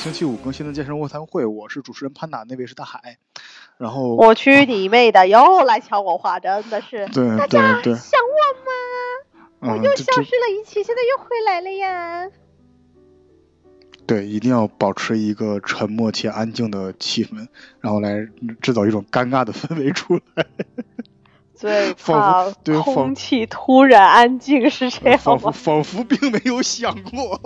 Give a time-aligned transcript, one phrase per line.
[0.00, 3.18] 星期五更新的健身卧谈会，我是主持人潘达，那位是大海。
[3.76, 7.06] 然后我去你妹的，又来抢我话，真的是。
[7.12, 8.18] 对大家对对想
[9.60, 9.74] 我吗？
[9.74, 12.30] 我嗯，又消失了一期，现在又回来了呀。
[14.06, 17.46] 对，一定要保持一个沉默且安静的气氛，
[17.80, 18.26] 然后来
[18.62, 20.46] 制造一种尴尬的氛围出来。
[21.60, 25.50] 最仿怕佛对空气突然安静，是这样仿佛？
[25.50, 27.38] 仿佛并没有想过，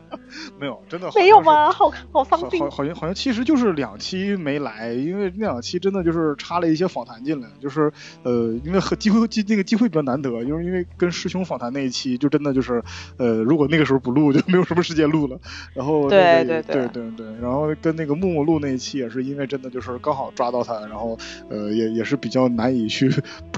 [0.60, 1.72] 没有，真的没有吗？
[1.72, 7.90] 好好丧心好像好像其实就是两期没来，因为那两期真的就是插了一些访谈进来，就是
[8.24, 12.82] 呃，因为和机会机那个机会比较难得，因为因为跟师兄访谈那一期就真的就是
[13.16, 15.38] 呃，如果那个时候不录就没有什么时间录了，
[15.72, 21.18] 然后对那个对对对对对，然后跟那个木木录那一期也是因为真的就是刚好抓到他，然后
[21.48, 23.10] 呃也也是比较难以去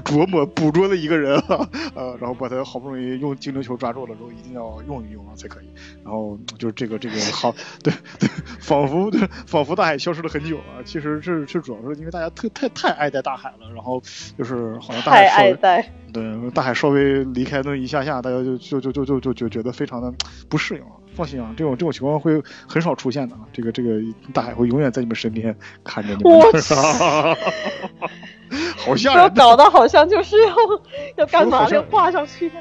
[0.05, 5.65] 琢磨捕捉的一个人啊， 呃，然后把他好不容易用精灵球抓住了之后，一定要用一用啊才可以。
[6.03, 7.53] 然后就是这个这个 好，
[7.83, 10.79] 对对，仿佛对仿佛大海消失了很久啊。
[10.85, 14.01] 其实是是主要是因为大家特太太爱戴大海了，然后
[14.37, 20.13] 就是好像大海稍微爱戴，对大海稍微离开那一下下，大家就就就就就就就觉得非常的
[20.47, 20.87] 不适应了。
[21.15, 23.41] 放心啊，这种这种情况会很少出现的啊。
[23.53, 23.99] 这个这个
[24.33, 26.43] 大海会永远在你们身边看着你们我。
[28.77, 29.33] 好吓不要人！
[29.33, 30.55] 搞得好像就是要
[31.17, 32.51] 要干嘛要挂上去。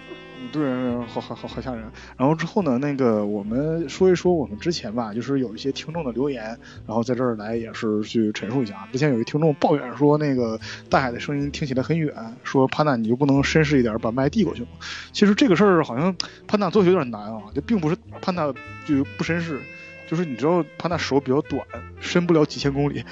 [0.54, 1.82] 对，好好好好吓人。
[2.16, 6.44] 然后之后呢，那个我们说一说我们之前吧，就是有一些听众的留言，
[6.86, 8.86] 然后在这儿来也是去陈述一下。
[8.92, 14.68] 之前有一听众抱怨说，那个大海的声音听起来很远，说潘娜你就不能绅士一点，把麦递过去吗？
[15.12, 16.14] 其实这个事儿好像
[16.46, 18.46] 潘娜做有点难啊，就并不是潘娜
[18.86, 19.60] 就不绅士，
[20.08, 21.66] 就是你知道潘娜手比较短，
[21.98, 23.04] 伸不了几千公里。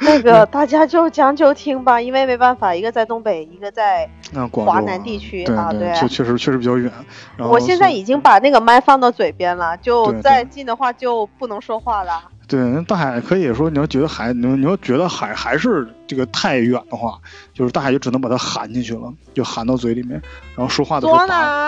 [0.00, 4.08] 那个大家就将就听吧，因为没办法，一个在东北，一个在。
[4.50, 6.90] 华南地区啊对确确实确实比较远。
[7.38, 12.24] 我现在已经把那个麦放到嘴边了，就再近的话就不能说话了。
[12.46, 17.18] 对，那大海可以说，你要觉得海，你要你要觉得海还是这个太远的话，
[17.54, 20.20] 就是大海就只能把它含进去了，就含到嘴里面，
[20.54, 21.18] 然后说话的时候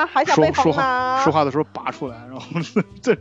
[0.06, 1.22] 还想被说说话？
[1.24, 2.46] 说话的时候拔出来，然后
[3.00, 3.16] 这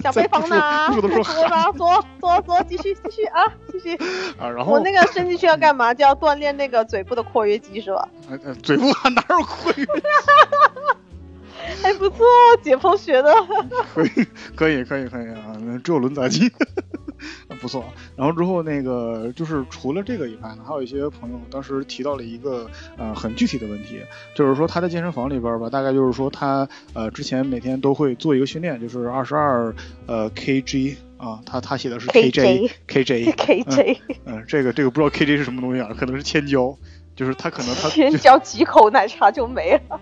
[0.00, 0.86] 想被封呢？
[0.92, 1.72] 说说的时候作呢？
[1.78, 3.40] 作作作，继续继续啊，
[3.72, 3.96] 继续。
[4.38, 5.94] 啊， 然后我那个伸进去要干嘛？
[5.94, 8.08] 就要锻炼那个嘴部的括约肌是吧？
[8.28, 9.86] 呃呃嘴部哪有括约？
[11.82, 12.24] 还不错，
[12.62, 13.32] 解剖学的。
[13.94, 16.50] 可以可以可以可以啊，那只有轮载机。
[17.62, 17.82] 不错，
[18.14, 22.68] 然后之后那个就是除了这个以外呢，还有一些朋友当时提到了一个
[22.98, 24.02] 呃很具体的问题，
[24.34, 29.74] 就是说他在健身房里边吧，大概就是说他呃之前每天都会做一个训练，就是二十二
[30.06, 36.76] 呃 kg 啊，他他写的是 KJ kj KJ 嗯、这个这个不知道 kj 是什么东西啊，可能是千焦，
[37.16, 39.98] 就是他可能他千焦几口奶茶就没了。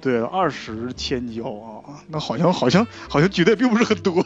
[0.00, 4.20] 对，二十千焦啊，那好像好像好像举的也并不是很多，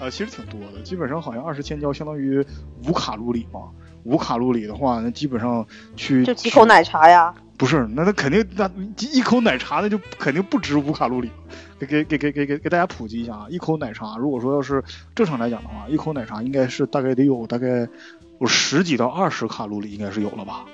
[0.00, 2.44] 啊，其实挺多的，基本上好像二十千焦相当于
[2.86, 3.60] 五卡路里嘛，
[4.04, 7.34] 五卡路里的话，那基本上去就几口奶茶呀。
[7.58, 8.68] 不是，那那肯定那
[8.98, 11.30] 一口奶茶那就肯定不止五卡路里，
[11.78, 14.82] 给给给给给给给大家普及一下啊，一口奶茶如果说要是
[15.14, 17.86] 正常来讲的话，一口奶茶应该是大概得有大概
[18.40, 20.64] 有十几到二十卡路里应该是有了吧，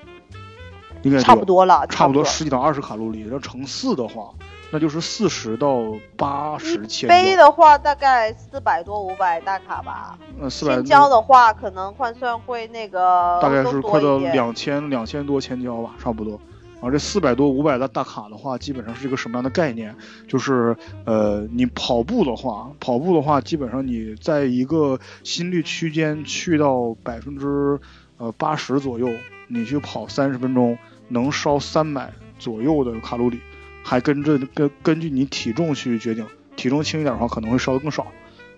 [1.02, 2.30] 应该差不多了，差不多多。
[2.30, 4.30] 十几到二十卡路里，要乘四的话，
[4.70, 5.82] 那就是四十到
[6.16, 7.36] 八十千杯。
[7.36, 14.18] 的话大概四百多五百大卡吧，那四百千焦的话可能换算会那个大概是快到。
[14.18, 16.38] 两千两千多千焦吧，差不多。
[16.74, 19.92] 然后这四百多五百的大卡的话，基本上是一个什么样的概念？
[20.28, 27.80] 就是呃，你跑步的话，跑步的话，基本上你在一个心率区间去到百分之
[28.18, 29.08] 呃八十左右，
[29.48, 30.78] 你去跑三十分钟，
[31.08, 33.40] 能烧三百左右的卡路里，
[33.82, 38.06] 还跟着根根据你体重去决定，体重轻一点的话可能会烧的更少。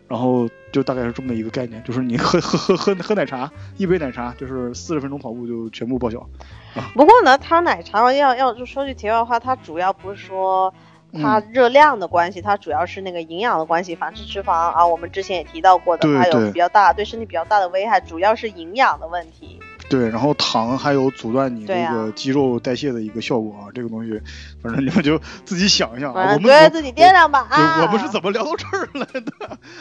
[0.08, 6.18] 然后就大概是这么一个概念，就是你喝 喝喝喝喝奶茶，一杯奶茶就是四十分钟跑步就全部报销。
[6.94, 10.74] 不过呢，它奶茶要要就说句题外话，它主要不是说
[11.12, 13.94] 它嗯热量的关系，它主要是那个营养的关系。
[13.94, 19.60] 反式脂肪啊，我们之前也提到过的，它有比较大对身体比较大的危害，主要是营养的问题。
[19.90, 24.22] 对，然后糖还有阻断你这对啊个肌肉代谢的一个效果啊，这个东西，
[24.62, 26.34] 反正你们就自己想一想啊。
[26.34, 27.82] 我们自己掂量吧对啊。
[27.82, 29.32] 我们是怎么聊到这儿来的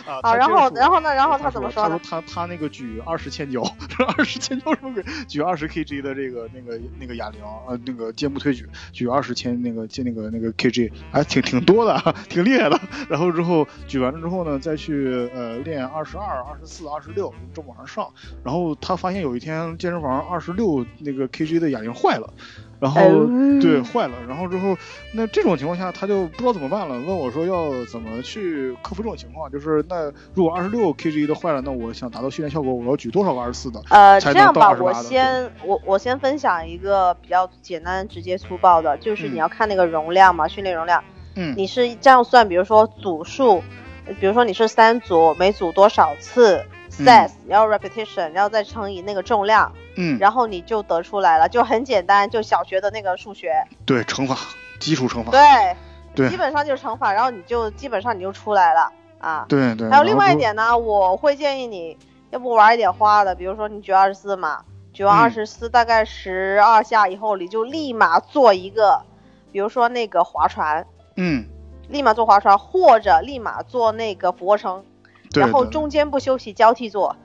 [0.08, 0.20] 啊？
[0.24, 1.14] 好，然后然后呢？
[1.14, 1.84] 然后他他怎么说？
[1.84, 2.00] 他说？
[2.04, 3.62] 他他那个举二十千焦，
[4.18, 5.04] 二十千焦什么鬼？
[5.28, 12.80] 举二十 kg 的这个那个那个哑铃，呃，那个肩部推举，举二十千那个肩那个那个 kg，还挺挺多的，啊，挺厉害的。
[13.08, 18.12] 然后之后举完了之后呢，再去呃练二十二、二十四、二十六，这么往上上。
[18.44, 22.34] 然后他发现有一天健身身房二十六那个 kg 的哑铃坏了，
[22.80, 23.30] 然后、哦
[23.62, 24.78] 对坏了，然后之后
[25.14, 33.82] 那这种情况下他就不知道怎么办了，问我说要怎么去克服这种情况，就是那如果二十六 kg 的坏了，那我想达到训练效果，我要举多少个二十四的？
[33.90, 41.04] 呃，这样吧，我先我我先分享一个比较简单、直接、粗暴的，就是嗯你要看那个容量嘛，训练容量，
[41.36, 43.62] 嗯你是这样算，比如说组数，
[44.08, 53.54] 呃比如说你是三组，每组多少次 sets，、然后 repetition，然后再乘以那个重量，嗯，然后你就得出来了，就很简单，就小学的那个数学，
[53.86, 54.38] 对乘法
[54.80, 55.40] 基础乘法，对，
[56.16, 56.30] 对。
[56.30, 59.46] 基本上就是乘法，然后你就基本上你就出来了啊。
[59.50, 59.90] 对对。
[59.90, 61.98] 还有另外一点呢，我会建议你，
[62.30, 64.64] 要不玩一点花的，比如说你举二十四嘛，
[64.94, 69.02] 举完嗯二十四大概十二下以后，你就立马做一个，
[69.52, 70.88] 比如说那个划船，
[71.18, 71.46] 嗯，
[71.90, 74.86] 立马做划船，或者立马做那个俯卧撑，
[75.34, 75.44] 对。
[75.44, 77.18] 然后中间不休息交替做，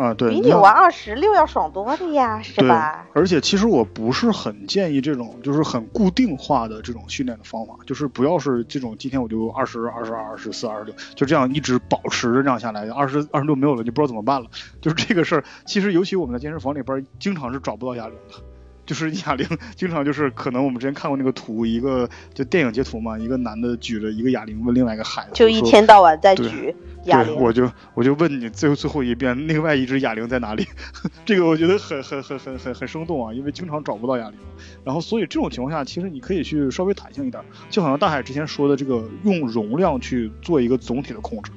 [0.00, 14.48] 啊对，比你玩二十六要爽多了呀，是对吧？，而且其实我不是很建议这种就是很固定化的这种训练的方法，就是不要是这种今天我就二十二十二、二十四、二十六，就这样一直保持着这样下来，二十二十六没有了，就不知道怎么办了。
[14.80, 18.49] 就是这个事儿，其实尤其我们在健身房里边儿，经常是找不到哑铃的。
[18.90, 19.46] 就是哑铃，
[19.76, 30.66] 经常就是可能我们之前看过那个图，一个就电影截图嘛，一个男的举着一个哑铃问另外一个孩子，就一天到晚在举哑对，铃，我就我就问你最后最后一遍，另外一只哑铃在哪里？
[31.24, 34.36] 这个我觉得很很很很很很生动啊，因为经常找不到哑铃。
[34.82, 37.40] 然后所以这种情况下，其实你可以去稍微弹性一点，
[37.70, 41.52] 就好像大海之前说的这个用容量去做一个总体的控制。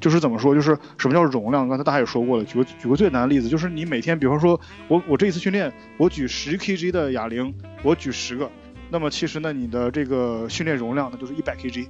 [0.00, 0.54] 就是怎么说？
[0.54, 1.68] 就是什么叫容量？
[1.68, 8.50] 刚才大家也说过了，举个举个最难的例子，就是你每天，比方说我我这一次训练，我举十 kg 的哑铃，我举十个，
[8.90, 11.86] 那么其实呢，你的这个训练容量呢就是一百 kg，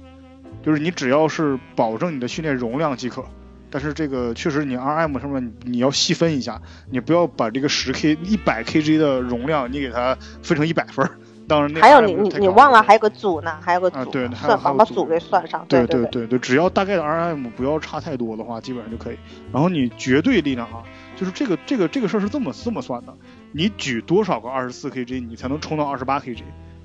[0.63, 3.23] 就是你只要是保证你的训练容量即可。
[3.71, 6.59] 但是这个确实你 RM 上面你要细分一下，
[6.89, 11.11] 你不要把这个十 k 一百 kg 的容量你给它分成一百份儿。
[11.49, 19.17] 当然那还有你你你忘了还有个组呢，还有个组，啊对算还把把组给算上，对对对对对，只要大概的 RM 不要差太多的话，基本上就可以。
[19.51, 20.83] 然后你绝对力量啊，
[21.15, 23.13] 就是这个这个这个事儿是这么这么算的，
[23.51, 26.37] 你举多少个二十四 kg，你才能冲到二十八 kg。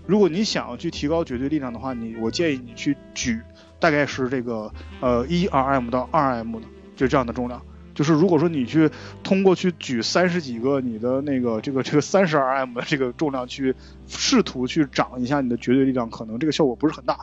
[0.06, 3.38] 如果你想要去提高绝对力量的话，你我建议你去举
[3.78, 6.66] 大概是这个呃一 RM 到二 RM 的，
[6.96, 7.60] 就这样的重量。
[7.94, 8.90] 就是如果说你去
[9.22, 13.74] 通过去举三十几个你的那个这个这个 三十 RM 的这个重量去
[14.08, 17.18] 试图去涨一下你的绝对力量，可能这个效果不是很大。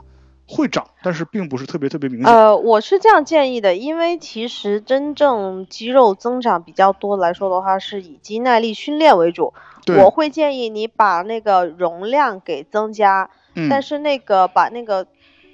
[0.48, 2.28] 会长，但是并不是特别特别明显。
[2.30, 9.54] 呃，我是这样建议的，因为其实真正肌肉增长比较多来说的话，是以肌耐力训练为主。
[9.98, 15.08] 我会建议你把那个容量给增加，嗯，但是那个把那个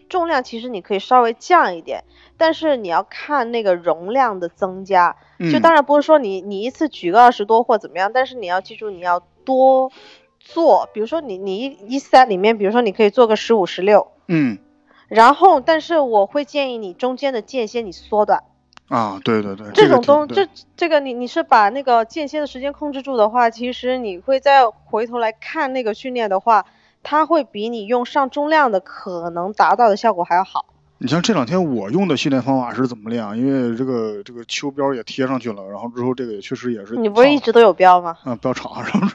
[0.09, 2.04] 重量其实你可以稍微降一点，
[2.38, 5.15] 但是你要看那个容量的增加。
[5.39, 9.92] 就嗯当然不是说你你一次举个二十多或怎么样，但是你要记住你要多
[10.39, 14.57] 做，比如说你你一一 set 里面，比如说你可以做个十五十六，嗯
[15.07, 18.44] 然后但是我会建议你中间的间歇你缩短。
[18.89, 26.65] 啊，对对对，这种东这这个你你是把那个间歇的时间控制住的话，其实你会再回头来看那个训练的话，
[27.04, 30.66] 它会比你用上中量的可能达到的效果还要好。
[31.00, 33.36] 你像这两天我用的训练方法是怎么练啊？
[33.36, 38.18] 因为这个这个秋标也贴上去了，然后之后这个也确实也是你不是一直都有标吗？
[38.25, 38.82] 嗯，不要吵啊！
[38.82, 39.08] 然后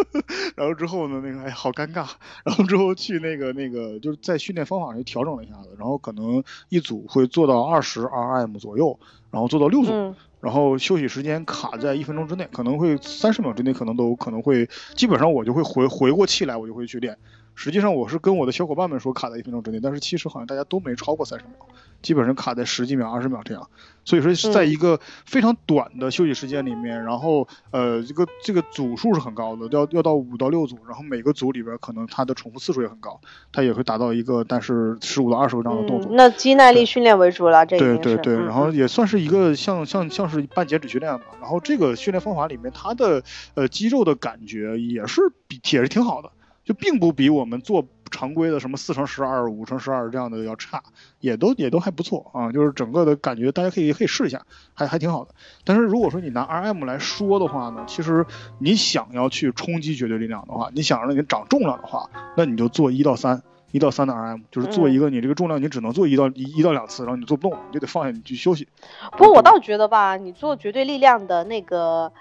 [0.56, 2.06] 然后之后呢，那个哎，好尴尬。
[2.42, 8.98] 然后之后去那个那个，就是在训练方法上调整了一下子，然后可能一组会做到二十 RM 左右，
[9.30, 10.16] 然后做到六组，嗯
[10.46, 17.18] 然后休息时间卡在一分钟之内，可能会三十秒之内，可能都可能会，基本上我就会回回过气来，我就会去练。
[17.56, 21.66] 实际上我是跟我的小伙伴们说卡在一分钟之内，但是其实好像大家都没超过三十秒，
[22.02, 23.68] 基本上卡在十几秒、二十秒这样。
[24.04, 33.20] 所以说是在嗯一个非常短的休息时间里面，然后呃这个这个组数是很高的，要要到五到六组，然后每个组里边可能它的重复次数也很高，
[33.52, 36.12] 它也会达到一个但是十五到二十个这样的动作。
[36.12, 37.78] 嗯，那肌耐力训练为主了，这。
[37.78, 41.24] 对对对，嗯然后嗯也算是一个像像像是半减脂训练吧。
[41.40, 46.30] 然后这个训练方法里面，它的呃肌肉的感觉也是比也是挺好的，
[46.66, 50.82] 就并不比我们做常规的什么四乘十二、五乘十二这样的要差，
[51.20, 52.52] 也都也都还不错啊。
[52.52, 54.44] 就是整个的感觉，大家可以可以试一下，
[54.74, 55.34] 还还挺好的。
[55.64, 58.26] 但是如果说你拿 RM 来说的话呢，其实
[58.58, 63.42] 你想要去冲击绝对力量的话，你想让你长重量的话，那你就做一到三。
[63.72, 68.68] 一到三的 RM 就是做嗯一个你这个重量你只能做一到一一到两次，然后你做不动，你就得放下你去休息。
[69.12, 72.12] 不过我倒觉得吧，你做绝对力量的那个，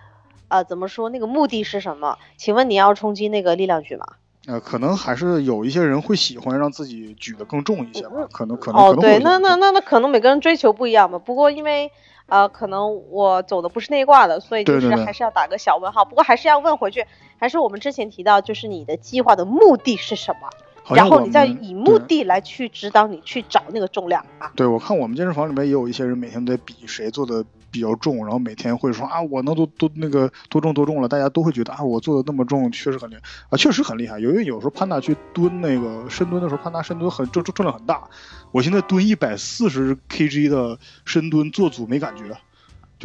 [0.50, 1.08] 呃，怎么说？
[1.10, 2.18] 那个目的是什么？
[2.36, 4.06] 请问你要冲击那个力量举吗？
[4.48, 11.18] 呃，可能还是有一些人会喜欢让自己举得更重一些吧，可能可能哦，对，那那那那可能每个人追求不一样吧。
[11.18, 11.92] 不过因为
[12.28, 16.06] 呃，可能我走的不是内挂的，所以就是还是要打个小问号。
[16.06, 17.06] 不过还是要问回去，
[17.38, 20.50] 还是我们之前提到，就是你的计划的目的是什么？
[20.96, 24.52] 然后你再以目的来去指导你去找那个重量啊。
[24.56, 27.44] 对，我看我们健身房里面也有一些人每天在比谁做的
[27.76, 34.18] 比较重，然后每天会说啊，我能多多那个多重多重了，大家都会觉得啊，我做的那么重确实很厉害啊，确实很厉害。
[34.18, 38.02] 因为有时候潘达去蹲那个深蹲的时候，潘达深蹲很重重重量很大，
[38.54, 42.24] 我现在蹲一百四十 kg 的深蹲做组没感觉。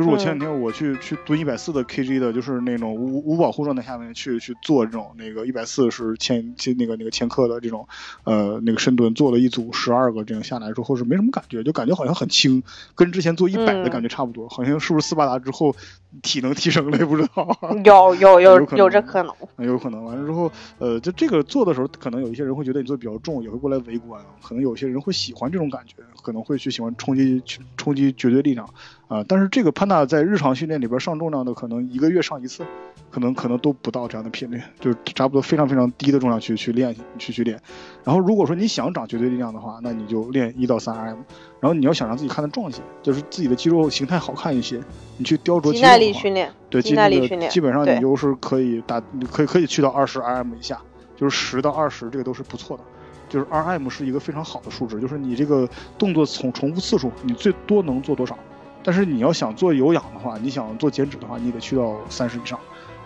[0.00, 7.86] 就是我前两天我去去蹲一百四的 kg 的，就是那种无无保护状态下面去去做这种那个一百四十千千那个那个千克的这种
[8.24, 12.62] 呃那个深蹲，做了一组十二个这样下来之后是没什么感觉，就感觉好像很轻，
[12.94, 15.76] 跟之前做一百的感觉差不多，好像是不是斯巴达之后
[16.22, 17.56] 体能提升了也不知道。
[17.84, 20.04] 有有有有这可能，有可能。
[20.04, 27.42] 完了之后呃就这个做的时候，可能有一些人会觉得你做的比较重，也会过来围观，可能有些人会喜欢这种感觉，可能会去喜欢冲击
[27.76, 28.68] 冲击绝对力量。
[29.08, 32.64] 啊，但是这个潘达在日常训练里边上重量的，可能一个月上一次，
[33.10, 37.60] 可能可能都不到这样的频率，就是差不多非常非常低的重量去去练去去练。
[38.04, 41.16] 然后如果说你想长绝对力量的话，那你就练一到三 RM。
[41.60, 44.82] 然后你要想让自己看的壮一些，就是自己的肌肉形态好看一些，
[45.18, 49.00] 你去雕琢肌耐力训练，对，肌耐力训练，基本上你就是可以打，
[49.30, 50.80] 可以可以去到二十 RM 以下，
[51.16, 52.82] 就是十到二十这个都是不错的，
[53.28, 58.36] 就是 RM 是一个非常好的数值，就是你这个动作重重复次数，你最多能做多少。
[58.82, 62.58] 但是你要想做有氧的话，你想做减脂的话，你得去到三十以上，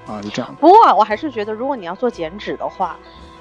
[0.07, 0.55] 啊，就这样。
[0.61, 2.97] 不过我还是觉得，如果你要做减脂的话，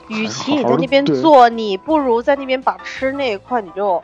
[0.08, 4.01] 与其你在那边做，你不如在那边把吃那一块你就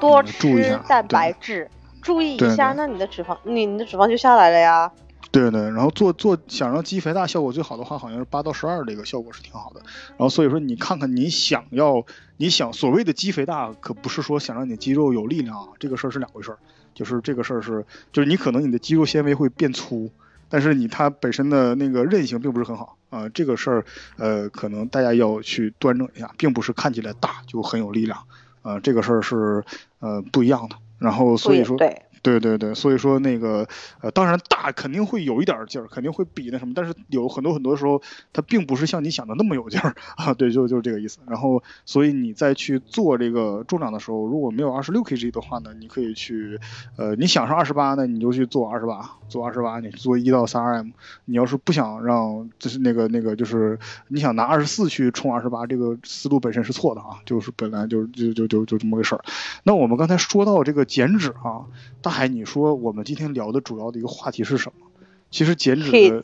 [0.00, 1.70] 多吃蛋白质，
[2.02, 4.90] 注意一下，那你的脂肪，你你的脂肪就下来了呀。
[5.30, 9.82] 对对，然后做做想让肌肥大效果最好的话，好像是八到十二这个效果是挺好的。
[10.10, 12.04] 然后所以说你看看你想要
[12.38, 16.58] 你想所谓的肌肥大，可不是说想让你肌肉有力量啊，这个事儿是两回事儿。
[16.94, 20.10] 就是这个事儿是，就是你可能你的肌肉纤维会变粗，
[20.48, 23.28] 但是你它本身的那个韧性并不是很好啊。
[23.28, 23.84] 这个事儿
[24.16, 28.18] 呃，可能大家要去端正一下，并不是看起来大就很有力量
[28.68, 28.80] 啊。
[28.80, 29.64] 这个事儿是
[30.00, 30.76] 呃不一样的。
[30.98, 31.76] 然后所以说。
[31.76, 33.66] 对对对对，所以说那个
[34.00, 38.00] 呃，当然大肯定会有一点劲儿，肯定会比那什么，但是有很多很多时候，
[38.32, 40.34] 它并不是像你想的那么有劲儿 啊。
[40.34, 41.18] 对，就就是这个意思。
[41.26, 46.58] 然后，所以你再去做这个重量的时候，如果没有二十六 kg 的话呢，你可以去
[46.96, 50.92] 呃，你想上二十八呢，你就去做二十八，做二十八，你做一到三 RM。
[51.24, 59.22] 你要是不想让，就是那个那个，就是你想拿二十四去冲二十八，这个思路本身是错的啊，就是本来就就就就就这么个事儿。
[59.62, 61.64] 那我们刚才说到这个减脂啊。
[62.00, 64.88] 大海，你说我们今天聊的主要的一个话题是什么？
[65.30, 66.20] 其实减脂的，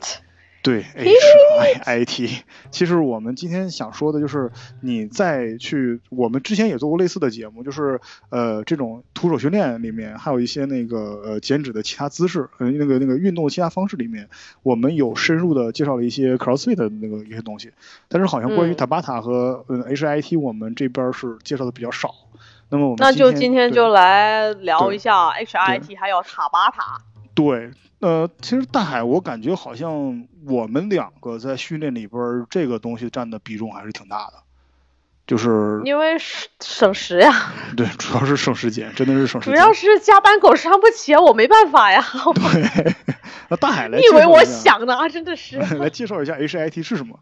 [0.61, 1.09] 对 H
[1.57, 2.29] I I T。
[2.69, 14.27] 其实我们今天想说的就是，你再去，我们之前也做过类似的节目，就是呃，这种徒手训练里面，还有一些那个呃减脂的其他姿势，呃，那个那个运动其他方式里面，
[14.63, 17.71] 我们有深入的介绍了一些 CrossFit 的那个一些东西。
[18.09, 22.13] 但是好像关于 Tabata 和嗯 H I T，我们这边是介绍的比较少。
[22.75, 26.99] 那么我们那就今天就来聊一下 HIT 还有塔巴塔。
[27.33, 34.33] 对，呃，其实大海，我感觉好像我们两个在训练里边这个东西占的比重还是挺大的，
[35.25, 37.53] 就是因为省省时呀。
[37.77, 39.55] 对，主要是省时间，真的是省时间。
[39.55, 42.03] 主要是加班狗伤不起，我没办法呀。
[42.33, 42.93] 对，
[43.47, 45.07] 那大海来，你以为我想的啊？
[45.07, 45.57] 真的是。
[45.79, 47.17] 来介绍一下 HIT 是什么？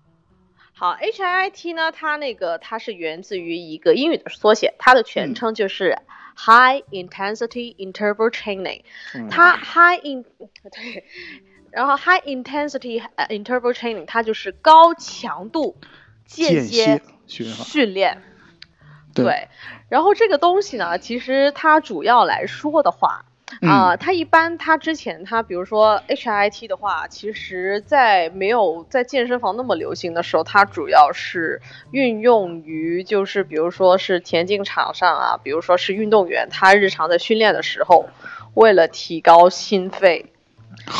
[0.76, 1.92] 好，H I I T 呢？
[1.92, 5.98] 它那个它是源自于一个英语的缩写，它的全称就是
[6.36, 8.82] High Intensity Interval Training。
[9.30, 10.26] 它 High in
[10.72, 11.06] 对，
[11.72, 15.78] 然后 High Intensity Interval Training 它就是高强度
[16.26, 18.24] 间歇训练。
[19.14, 19.48] 对，
[19.90, 23.26] 然后这个东西呢，其实它主要来说的话。
[23.62, 38.06] 啊，它一般，它之前它比如说 H I T 的话，其实在没有在健身房那么流行的时候，它主要是运用于就是比如说是田径场上啊，比如说是运动员他日常在训练的时候，
[38.54, 40.26] 为了提高心肺，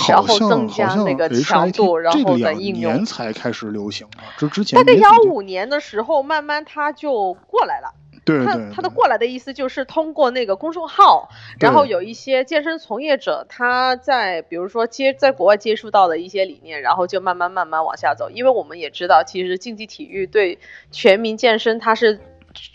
[0.08, 2.94] 然后增加那个强度，然后的应用。
[2.94, 7.94] 年才开始流行啊，这之前大概幺五年的时候，慢慢它就过来了。
[8.26, 18.30] 他他的过来的意思就是通过那个公众号，然后有一些健身从业者，他在比如说接在国外接触到的一些理念，然后就慢慢慢慢往下走。
[18.30, 20.60] 因为我们也知道，其实竞技体育对
[20.92, 22.20] 全民健身它是。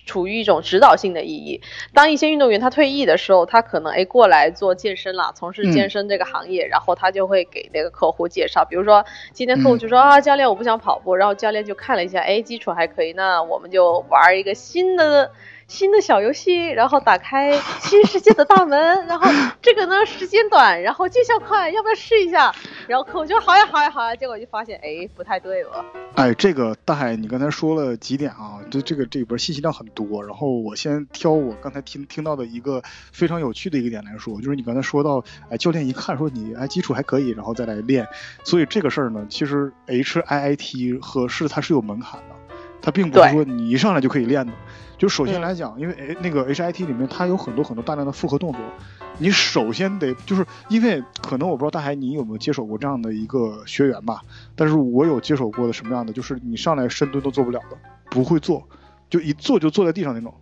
[0.06, 1.60] 处于一种指导性的意义。
[1.92, 15.30] 当一些运动员他退役的时候，他可能哎过来做健身了，从事健身这个行业，然后他就会给那个客户介绍，比如说今天客户就说啊，教练我不想跑步，然后教练就看了一下，哎基础还可以，那我们就玩一个新的
[15.68, 22.52] 新的小游戏，然后打开新世界的大门， 然后这个呢时间短，然后见效快，要不要试一下？
[22.88, 25.84] 然后客户就好呀好呀好呀，结果就发现哎不太对了。
[26.14, 28.58] 哎，这个大海，你刚才说了几点啊？
[28.70, 32.82] 这这个这里边信息量很多，然后我先挑我刚才听听到的一个
[33.12, 38.08] 非常有趣的一个点来说，就是你刚才说到，哎，教练一看说你哎基础还可以，然后再来练，
[38.42, 42.34] 所以这个事儿呢，其实 H I I T 合适它是有门槛的，
[42.80, 44.52] 它并不是说你一上来就可以练的。
[44.98, 48.60] 就首先来讲，因为哎那个 H I T 里面它有很多很多大量的复合动作，
[49.18, 54.22] 你首先得就是因为可能我不知道大海你有没有接手过这样的一个学员吧，
[54.56, 57.78] 但是我有接手过的什么样的，就是你上来深蹲都做不了的，
[58.10, 58.68] 不会做，
[59.08, 60.34] 就一坐就坐在地上那种，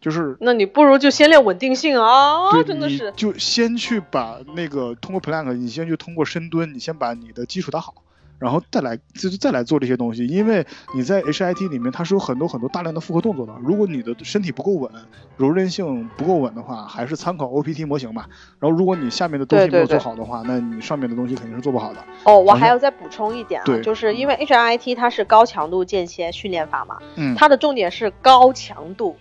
[0.00, 7.94] 就是那你不如就先练稳定性啊，真的是，就先去把那个通过 plank，你先去通过深蹲，你先把你的基础打好。
[8.38, 13.54] 然后再来就是再来做这些东西，因为你在 H I T 里面它是有很多很多大量的复合动作的。
[13.62, 14.90] 如果你的身体不够稳，
[15.36, 18.28] 柔韧性不够稳的话，还是参考 O P T 模型吧。
[18.58, 22.04] 然后如果你下面的东西没有做好的话，那你上面的东西肯定是做不好的。
[22.24, 29.16] 哦，我还要再补充一点啊，就是因为 H I T 它是高强度间歇训练法嘛，嗯，它的重点是高强度。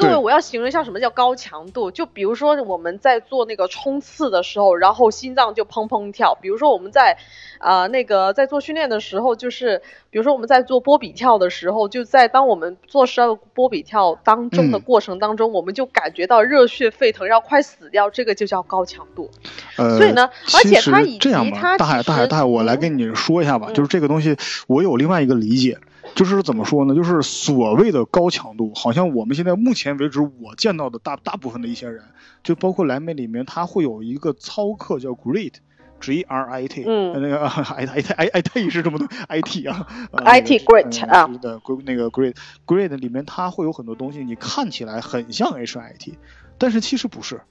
[0.00, 1.90] 各位，我要形容一下什么叫高强度。
[1.90, 6.34] 就比如说我们在做那个冲刺的时候，然后心脏就砰砰跳。
[6.40, 7.18] 比如说我们在，
[7.58, 19.30] 啊，那个在做训练的时候，就是比如说我们在做波比跳的时候，就在当我们做十二个波比跳当中的过程当中，我们就感觉到热血沸腾，要快死掉，这个就叫高强度。
[19.76, 25.78] 呃，所以呢，而且它以及它大海大海大海，我来跟你说一下吧，就是这个东西，我有另外一个理解。
[26.14, 26.94] 就是怎么说呢？
[26.94, 32.02] 就是所谓的高强度，好像我们现在目前为止我见到的大大部分的一些人，
[32.42, 35.54] 就包括蓝莓里面，他会有一个操课叫 Great
[36.00, 41.06] G R I T，嗯，那个 I I I I T 是这么多 I T 啊，I T great
[41.06, 42.34] 啊，的那个 great
[42.66, 46.18] great 里面它会有很多东西，你看起来很像 H I T，
[46.58, 47.42] 但是其实不是，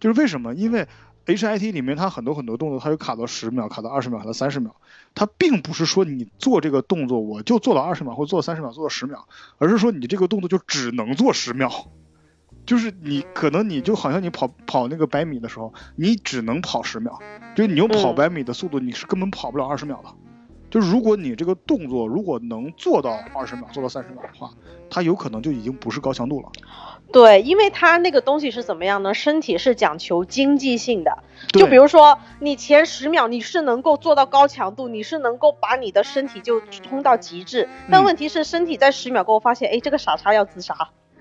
[0.00, 0.54] 就是为什么？
[0.54, 0.86] 因为
[1.28, 4.74] H I T 里面它很多很多动作，它有卡到十秒，卡到二十秒，卡到三十秒。
[5.14, 11.70] 它并不是说你做这个动作我就做到二十秒或做三十秒做到十秒，而是说你这个动作就只能做十秒。
[12.64, 17.18] 就是你可能你就好像你跑跑那个百米的时候，你只能跑十秒，
[17.54, 20.08] 就你用跑百米的速度你是根本跑不了二十秒的。
[20.70, 24.50] 就是如果你这个动作如果能做到二十秒做到三十秒的话，
[24.88, 26.50] 它有可能就已经不是高强度了。
[27.10, 29.14] 对，因为它那个东西是怎么样呢？
[29.14, 31.18] 身体是讲求经济性的，
[31.52, 40.74] 就比如说你前十秒你是能够做到高强度，你是能够把你的身体就冲到极致，但问题是身体在十秒过后发现，哎，这个傻叉要自杀。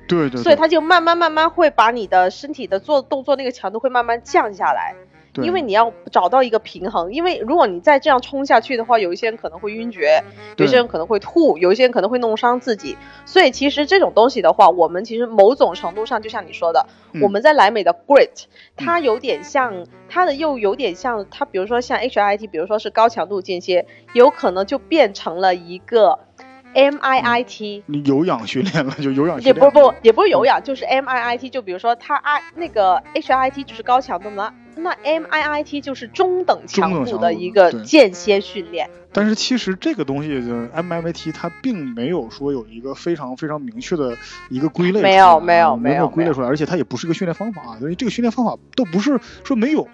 [0.10, 0.42] 对对。
[0.44, 4.96] 所以他就慢慢慢慢会把你的身体的做动作那个强度会慢慢降下来。
[5.44, 10.24] 因为你要找到一个平衡，因为如果你再这样冲下去的话，有一些人可能会晕厥，
[10.58, 12.98] 有些人可能会吐，有一些人可能会弄伤自己。
[13.26, 16.86] 所以其实这种东西的话，我们其实某种程度上，就像你说的，
[17.22, 18.46] 我们在莱美的 Grit，
[18.76, 26.20] 它有点像，它的又有点像，它比如说像 HIT，比如说是高强度间歇，有可能就变成了一个
[26.78, 34.54] MIIT，你有氧训练了，就有氧也不不也不是有氧，就是 MIIT，就比如说它 I 那个 HIT 就是高强度嘛。
[34.80, 40.30] 那 M I I T 就是中等强度的一个间歇训练，但是其实这个东西
[40.72, 44.16] ，M I I T 它并没有说有一个非常非常明确的
[44.52, 49.88] 一个归类，没有没有没有归类出来，而且它也不是一个训练方法，所以这个训练方法都不是说没有。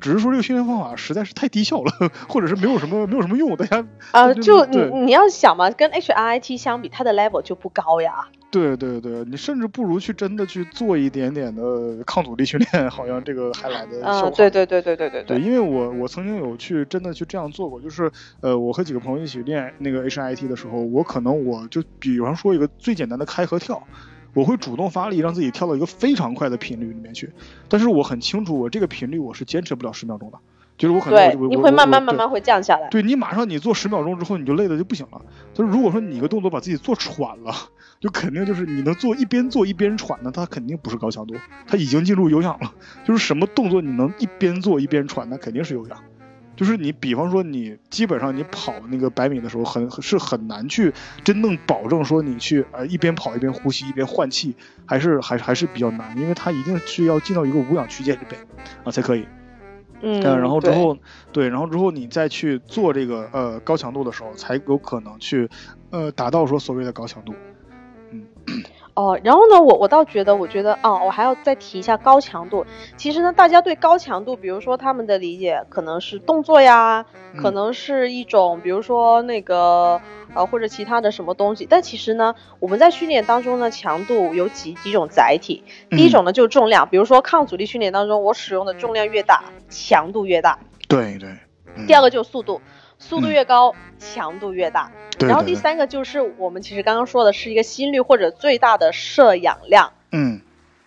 [0.00, 1.92] 只是说这个训练方法实在是太低效了，
[2.28, 8.28] 或者是没有什么没有什么用，大家啊，就你你要想嘛，跟 H I T 相比，它的 level 就不高呀。
[8.48, 14.30] 对对对，你甚至不如去真的去做一点点的抗阻力训练，好像这个还来的效果。
[14.30, 15.40] 对对对对对对对。
[15.40, 23.82] 因为我我曾经有去真的去这样做过，就是呃，我和几个朋友一起练那个 H I T 的时候，我可能我就比方说一个最简单的开合跳。
[24.36, 27.32] 我会主动发力，让自己跳到一个非常快的频率里面去，
[27.70, 30.38] 但是我很清楚，我这个频率我是坚持不了十秒钟的，
[30.76, 32.86] 就是我可能对，你会慢慢慢慢会降下来。
[32.90, 35.22] 对你马上你做十秒钟之后，你就累的就不行了。
[35.54, 37.54] 就是如果说你一个动作把自己做喘了，
[37.98, 41.34] 就肯定就是你能做一边做一边喘的，它肯定不是高强度，
[41.66, 42.74] 它已经进入有氧了。
[43.06, 45.98] 就是什么动作你能一边做一边喘，那肯定是有氧。
[46.56, 50.92] 就是你，比方说你基本上你跑那个百米的时候，很是很难去
[51.22, 58.40] 真正保证说你去呃一边跑一边呼吸一边换气，还是还还是比较难，因为它一定是要进到一个无氧区间里边
[58.82, 59.28] 啊才可以。
[60.00, 60.98] 嗯，然后之后
[61.32, 65.48] 对，然后之后你再去做这个呃高强度的时候，才有可能去
[65.90, 67.34] 呃达到说所谓的高强度。
[68.10, 68.24] 嗯。
[68.96, 72.64] 哦，然后呢，我我倒觉得，我觉得啊，我还要再提一下高强度。
[72.96, 77.04] 其实呢，大家对高强度，比如说他们的理解可能是动作呀，
[77.36, 80.00] 可能是一种，比如说那个
[80.34, 81.66] 呃或者其他的什么东西。
[81.68, 85.62] 但其实呢，我们在训练当中呢，强度有几几种载体。
[85.90, 90.58] 第一种呢就是重量，比如说抗阻力训练当中，我使用的重量越大，强度越大。
[90.88, 91.28] 对对。
[91.86, 92.62] 第二个就是速度，
[92.98, 94.90] 速度越高，强度越大。
[95.20, 100.40] 然后第三个就是我们其实刚刚说的是一个心率或者最大的摄氧量，嗯，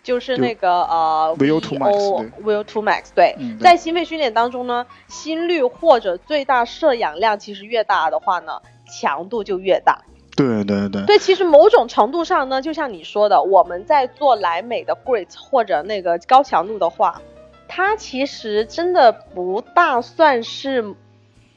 [0.04, 10.00] 就是那个呃，VO2 max，VO2 max，对，在心肺训练当中呢，心率或者最大摄氧量其实越大的话呢，强度就越大。
[10.36, 11.04] 对对对。
[11.06, 17.20] 对，其实某种程度上呢，就像你说的，我们在做莱美的 great 或者那个高强度的话，
[17.66, 20.94] 它其实真的不大算是。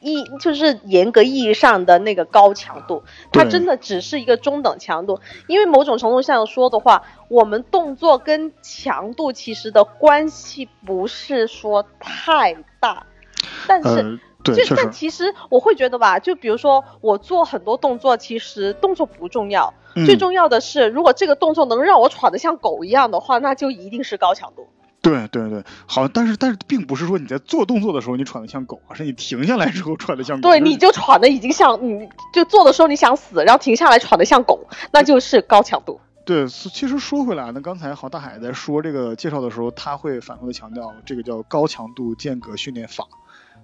[0.04, 5.18] 一就是严格意义上的那个高强度，它真的只是一个中等强度。
[5.46, 13.06] 因为某种程度上说的话，我们动作跟强度其实的关系不是说太大，
[13.66, 19.72] 但是就但其实我会觉得吧，就比如说我做很多动作，其实动作不重要，
[20.04, 24.68] 最重要的是如果这个动作能让我喘得像狗一样的话，那就一定是高强度。
[25.04, 30.48] 对对对，好，但是但是并不是说你在做动作的时候你喘的像狗，而是你停下来之后喘的像狗。
[30.48, 36.00] 对，你就喘的已经像，你就做的时候你想死，然后停下来喘的像狗，那就是高强度。
[36.24, 43.06] 对，其实说回来呢，刚才郝大海在说这个介绍的时候，他会反复的强调这个叫高强度间隔训练法，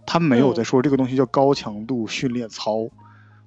[0.04, 2.88] 他没有在说这个东西叫高强度训练操，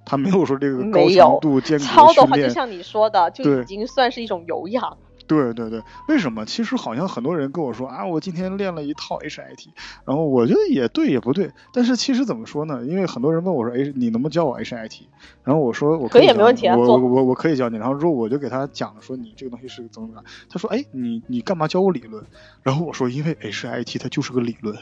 [0.04, 1.84] 他没有说这个高强度间隔。
[1.84, 4.98] 操的话，就像你说的，就已经算是一种有氧。
[5.26, 6.44] 对对对，为什么？
[6.44, 9.68] 其实好像很多人跟我说啊，我今天练了一套 HIT，
[10.04, 11.50] 然后我觉得也对也不对。
[11.72, 12.84] 但是其实怎么说呢？
[12.84, 15.02] 因为很多人问我说，哎，你能不能教我 HIT？
[15.42, 17.76] 然后我说我可以，没问题啊，我我我我可以教你。
[17.76, 20.22] 然后之后我就给他讲说，你这个东西是怎么怎么。
[20.48, 22.24] 他说，哎，你你干嘛教我理论？
[22.62, 24.76] 然后我说，因为 HIT 它就是个理论。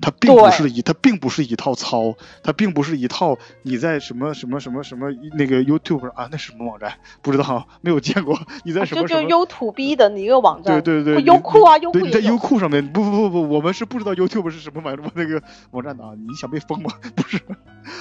[0.00, 6.94] 它并不是一，它并不是一套操，它并不是一套你在什么什么什么什么那个 YouTube 啊，那是什么网站？
[7.22, 8.38] 不知道，没有见过。
[8.64, 9.22] 你在什么什么？
[9.22, 10.80] 就就 U to B 的一个网站。
[10.82, 11.22] 对对对。
[11.22, 11.98] 优酷啊，优酷。
[11.98, 12.92] 你在优酷上面？
[12.92, 16.10] 不不不不，我们是不知道 YouTube 是什么网那个网站的啊！
[16.16, 16.90] 你想被封吗？
[17.14, 17.40] 不是。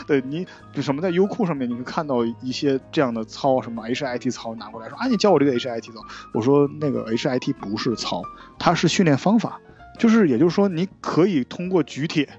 [0.06, 0.46] 对你
[0.82, 6.02] 什么在优酷上面，你会看到一些这样的操，什么 HIT 操拿过来说啊，你教我这个 HIT 操。
[6.34, 8.22] 我说那个 HIT 不是操，
[8.60, 9.60] 它是训练方法。
[9.98, 12.30] 就是，也就是说，你可以通过举铁，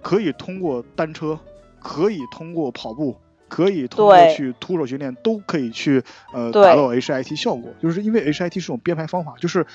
[0.00, 1.38] 可以通过单车，
[1.80, 3.16] 可以通过跑步，
[3.48, 7.72] 可以通过去徒手训练，都可以去呃达到 HIT 效果。
[7.80, 9.66] 就是因为 HIT 是种编排方法，就是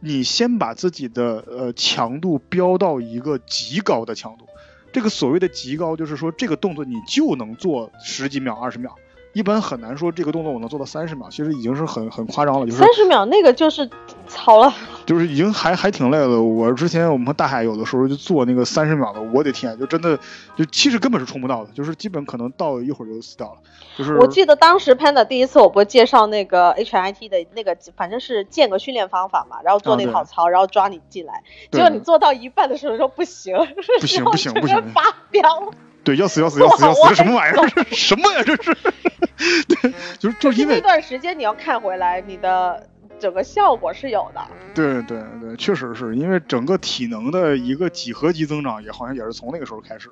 [0.00, 4.46] 你先把自己的呃强度飙到一个极高的强度。
[4.92, 8.94] 这个所谓的极高，就是说这个动作你就能做十几秒、二十秒。
[9.36, 12.64] 一般很难说这个动作我能做到三十秒，其实已经是很很夸张了。
[12.64, 13.86] 就是三十秒那个就是
[14.26, 14.72] 操了，
[15.04, 16.40] 就是已经还还挺累了。
[16.40, 20.18] 我之前我们和大海有的时候就做那个三十秒的，我的天，就真的
[20.56, 23.58] 就其实根本是冲不到的，就是基本可能到一会儿就死掉了。
[23.98, 33.54] 就是我记得当时 Panda 第一次我不是介绍那个 HIT 的那个，反正是间隔训练方法嘛，然后做那套操，然后抓你进来，结果你做到一半的时候说不行，
[34.00, 35.70] 不行 不行不行，发飙。
[36.06, 37.68] 对，要死要死要死要死，这什么玩意儿？
[37.68, 38.42] 这是什么呀？
[38.46, 38.74] 这是？
[39.68, 42.88] 对，就是就是因为那段时间你要看回来，你的。
[43.18, 44.40] 整个效果是有的，
[44.74, 50.10] 对对对，确实是因为整个体能的一个几何级增长，也好像也是从那个时候开始，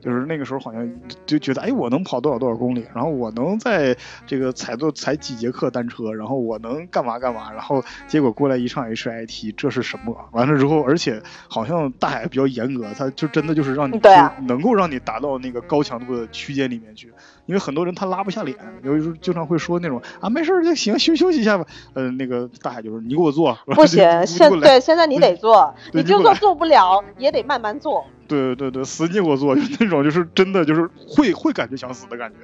[0.00, 0.88] 就是那个时候好像
[1.26, 10.14] 就觉得，哎，我能跑多少多少公里，然后我能在这个踩多踩几节课单车，然后我能干嘛干嘛，然后结果过来一上 HIT，这是什么？
[10.32, 13.98] 完了之后，而且好像大海比较严格，它就真的就是让你
[14.46, 17.12] 能够让你达到那个高强度的区间里面去。
[17.46, 21.66] 因为很多人他拉不下脸，有时候经常会说那种啊没事就行，休休息一下吧。
[21.94, 28.04] 呃，那个大海就是你给我做，不行，现对现在你得做，你就算做不了也得慢慢做。
[28.28, 32.36] 对对对，死你给我做，就那种就是真的就是会会感觉想死的感觉，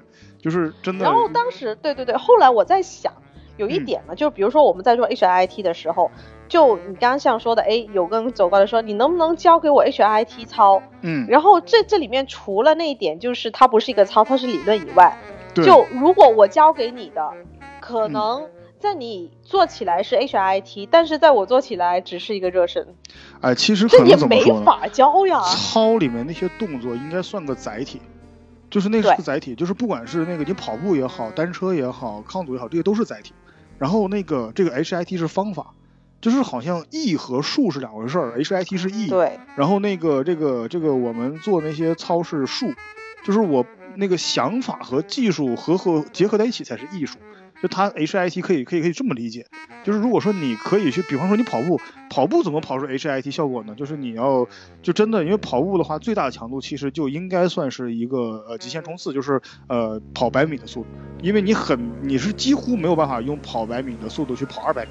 [0.42, 1.04] 就是真的。
[1.04, 3.12] 然后当时对对对，后来我在想，
[3.58, 6.10] 有一点呢，就是比如说我们在做 HIT 的时候。
[6.48, 10.80] 就你刚刚像说的，哎，有个人走过来说，你能不能教给我 HIT 操？
[11.02, 15.18] 嗯，然后这这里面除了那一点，就是它不是一个操，它是理论以外，
[15.54, 17.32] 就如果我教给你的，
[17.82, 22.94] 可能在你做起来是 HIT，但是在我做起来只是一个热身。
[23.42, 25.42] 哎，其实这也没法教呀。
[25.42, 28.00] 操里面那些动作应该算个载体，
[28.70, 33.34] 就是那是个载体，就是不管是那个你跑步也好，单车也好，抗阻也好，这些都是载体。
[33.78, 35.74] 然后那个这个 HIT 是方法。
[36.20, 42.74] 就是好像 E 和数是两回事儿，HIT 是 E，对，然后那个这个这个我们做那些操是数，
[43.24, 43.64] 就是我
[43.94, 47.18] 那个想法和技术合合结合在一起才是艺术，
[47.62, 49.46] 就它 HIT 可以可以可以这么理解，
[49.84, 53.74] 就是如果说你可以去，比方说你跑步，跑步怎么跑出 HIT 效果呢？
[53.74, 54.46] 就是你要
[54.82, 60.86] 就真的，因为跑步的话，最大的强度其实就应该算是一个呃极限冲刺，就是呃跑百米的速度，
[61.20, 64.90] 因为你很你是几乎没有办法用跑百米的速度去跑二百米，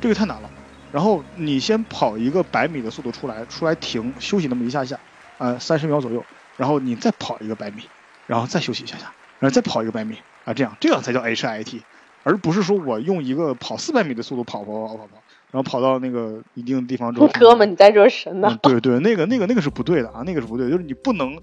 [0.00, 0.50] 这个太难了。
[0.92, 4.98] 然后你先跑一个百米的速度出来，出来停休息那么一下下，
[5.38, 6.24] 呃三十秒左右，
[6.56, 7.82] 然后你再跑一个百米，
[8.26, 10.16] 然后再休息一下下，然后再跑一个百米。
[10.46, 11.82] 啊，这样这样才叫 HIT，
[12.22, 15.08] 而不是说我用一个跑四百米的速度跑跑跑跑跑，
[15.50, 18.56] 然后跑到那个一定的地方之后，哥们你在热身呢？
[18.62, 21.36] 对对，那个那个那个是不对的啊，那个是不对，就是你不能，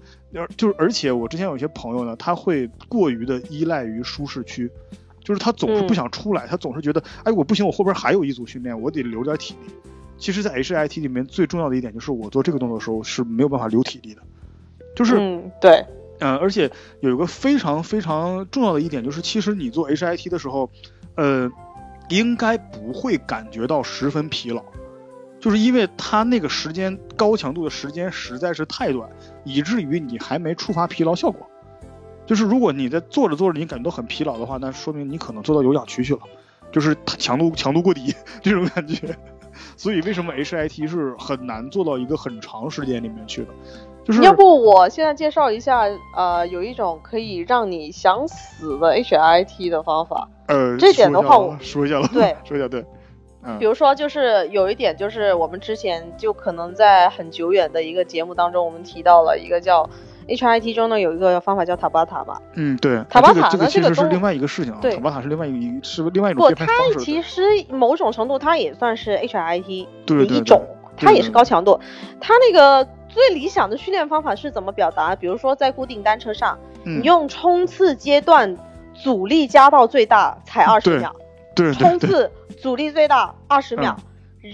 [0.56, 4.70] 就是而且我之前有些朋友呢，他会过于的依赖于舒适区，
[5.22, 9.72] 就是他总是不想出来，他总是觉得，哎，我不行，我后边还有一组训练，我得留点体力。
[10.16, 14.22] 其实，在 HIT 里面最重要的一点就是，我做这个动作的时候是没有办法留体力的，
[14.94, 15.84] 就是嗯，对。
[16.20, 20.70] 嗯，而且有一个非常非常重要的一点，就是其实你做 HIT 的时候，
[21.16, 21.50] 呃，
[22.08, 24.62] 应该不会感觉到十分疲劳，
[25.40, 29.08] 就是因为它那个时间高强度的时间实在是太短，
[29.44, 31.46] 以至于你还没触发疲劳效果。
[32.26, 36.20] 就是如果你在做着做着你感觉到很疲劳的话，那说明你可能做到有氧区去了，
[36.72, 39.14] 就是强度强度过低这种感觉。
[39.76, 43.48] 所以为什么 HIT 是很难做到一个很长时间里面去的？
[44.22, 50.28] 要不我现在介绍一下，呃，有一种可以让你想死的 HIT 的方法。
[50.48, 52.08] 呃，这点的话，我说一下了。
[52.12, 52.84] 对，说一下对。
[53.42, 53.58] 嗯。
[53.58, 59.88] 比如说，就是有一点，就是我们之前就可能在很久远的一个节目当中，我们提到了一个叫
[60.28, 62.42] HIT 中呢有一个方法叫塔巴塔吧。
[62.56, 63.02] 嗯，对。
[63.08, 64.80] 塔巴塔呢这个其实是另外一个事情啊。
[64.82, 66.66] 塔巴塔是另外一个，是另外一种它
[66.98, 70.62] 其实某种程度它也算是 HIT 的一种，
[70.94, 71.80] 它也是高强度。
[72.20, 72.86] 它那个。
[73.14, 75.14] 最理想的训练方法是怎么表达？
[75.14, 78.58] 比如说在固定单车上，你用冲刺阶段
[78.92, 81.14] 阻力加到最大，踩二十秒，
[81.54, 83.96] 对，冲刺阻力最大二十秒，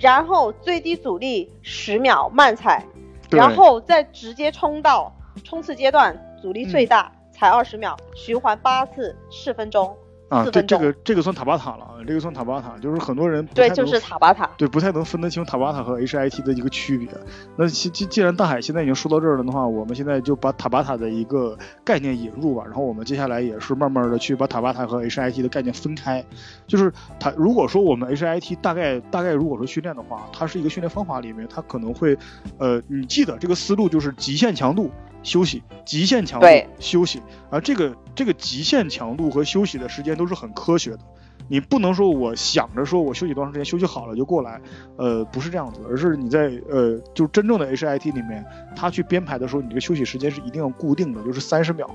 [0.03, 2.85] 然后最低阻力十秒慢踩，
[3.31, 5.11] 然后再直接冲到
[5.43, 9.97] 冲刺阶段阻力最大，踩二十秒，循环八次，四分钟。
[10.31, 17.09] 啊，对这个这个算塔巴塔了啊，这个算塔巴塔，就是很多人对，就是塔巴塔，对，不太能分得清塔巴塔和 HIT 的一个区别。
[17.57, 26.25] 那既既既然大海现在已经说到这儿了的话，我们现在就把塔巴塔的一个概念引入吧，然后我们接下来也是慢慢的去把塔巴塔和 HIT 的概念分开。
[26.69, 32.17] 就是它如果说我们 HIT 大概大概如果说训练的话，它是一个训练方法里面，它可能会，
[32.59, 34.93] 呃，你记得这个思路就是极限强度。
[35.23, 36.47] 休息，极限强度
[36.79, 41.01] 休息，啊，这个这个极限强度和休息的时间都是很科学的，
[41.49, 44.61] 你不能说我想着说我休息多长时间，休息好了就过来，
[44.97, 51.89] 呃，不是这样子，而是你在呃，就真正的 HIT 里面，他去编排的时候，你这个休息时间是一定要固定的，就是三十秒，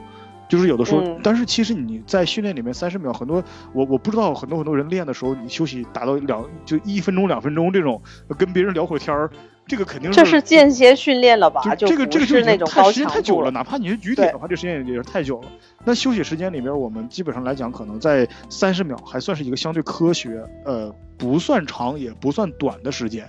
[0.47, 8.01] 就是有的时候，但是其实你在训练里面三十秒，很多我我不知道很多很多人练的时候，你休息达到两就一分钟两分钟这种，
[8.37, 9.31] 跟别人聊会儿天儿。
[9.67, 11.61] 这个肯定是这是间歇训练了吧？
[11.75, 15.47] 就这个这个就是那种太时间太久了，哪怕你是举铁的话，这时间也也是太久了。
[15.83, 23.27] 那休息时间里边，我们基本上来讲，可能在三十秒还算是一个相对科学，呃，不算长也不算短的时间，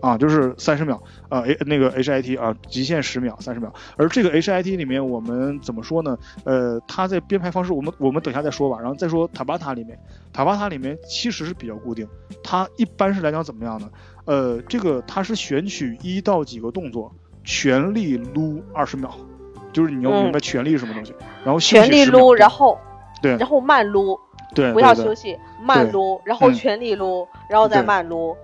[0.00, 3.72] 啊，就是三十秒，呃，A 那个 HIT 啊，极限十秒，三十秒。
[3.96, 6.18] 而这个 HIT 里面，我们怎么说呢？
[6.44, 8.78] 呃，它在编排方式，我们我们等下再说吧。
[8.80, 9.96] 然后再说塔巴塔里面，
[10.32, 12.08] 塔巴塔里面其实是比较固定，
[12.42, 13.88] 它一般是来讲怎么样呢？
[14.26, 17.10] 呃，这个它是选取一到几个动作，
[17.42, 19.10] 全力撸二十秒，
[19.72, 22.78] 就是你要明白全力是什么东西，然后全力撸，然后
[23.22, 24.18] 对，然后慢撸，
[24.54, 28.36] 对，不要休息，慢撸，然后全力撸，然后再慢撸。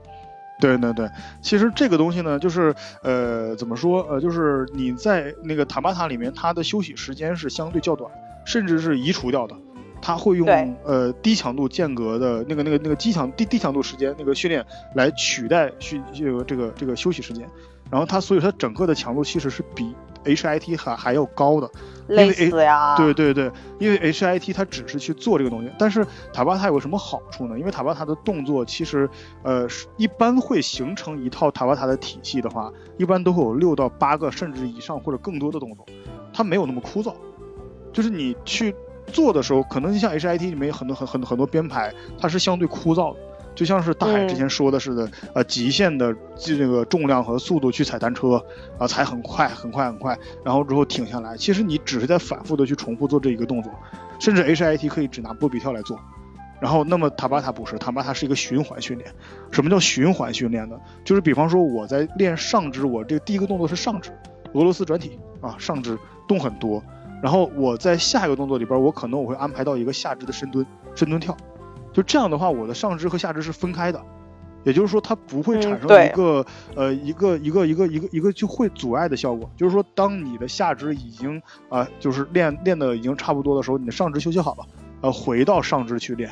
[0.61, 4.03] 对对对，其实这个东西呢，就是呃，怎么说？
[4.05, 8.09] 呃，就是你在那个塔巴塔里面，它的休息时间是相对较短，
[8.45, 9.57] 甚至是移除掉的。
[10.03, 10.47] 他会用
[10.85, 17.49] 呃低强度间隔的那个那个那个低强低低强度时间那个训练来取代训这个这个这个休息时间，
[17.89, 21.71] 然后他所以它整个的强度其实是比 HIT 还还要高的，
[22.09, 22.97] 累死呀！
[22.97, 27.59] 对对对，因为 HIT 它只是去做这个东西，但是塔巴塔有什么好处呢？
[27.59, 29.09] 因为塔巴塔的动作其实
[29.45, 35.87] 呃一般会形成一套塔巴塔的体系的话，一般都会有六到八个甚至以上或者更多的动作，
[36.33, 37.15] 它没有那么枯燥，
[37.93, 38.75] 就是你去。
[39.07, 43.21] 做的时候，可能就像 HIT 里面有很多很很很多编排，它是相对枯燥的，
[43.55, 48.43] 就像是大海之前说的似的，呃，极限的这个重量和速度去踩单车，
[48.79, 51.37] 啊，踩很快很快很快，然后之后停下来。
[51.37, 53.73] 其实你只是在反复的去重复做这一个动作，
[54.19, 55.99] 甚至 HIT 可以只拿波比跳来做。
[56.61, 59.13] 然后，那么塔巴塔不是，塔巴塔是一个循环训练。
[59.51, 60.77] 什么叫循环训练呢？
[61.05, 64.13] 就是比方说我在练上肢，我这个第一个动作是上肢，
[64.53, 66.81] 俄罗斯转体啊，上肢动很多。
[67.23, 71.37] 然后我在下一个动作里边，我可能我会安排到一个下肢的深蹲，深蹲跳，
[71.93, 74.03] 就这样的话，我的上肢和下肢是分开的，
[74.65, 79.49] 也就是说它不会产生一个呃一个一个一个一个一个就会阻碍的效果。
[79.57, 84.67] 就是说，当你的下肢已经啊就是练练的已经差不多的时候，你的上肢休息好了，
[85.03, 86.29] 呃回到上肢去练，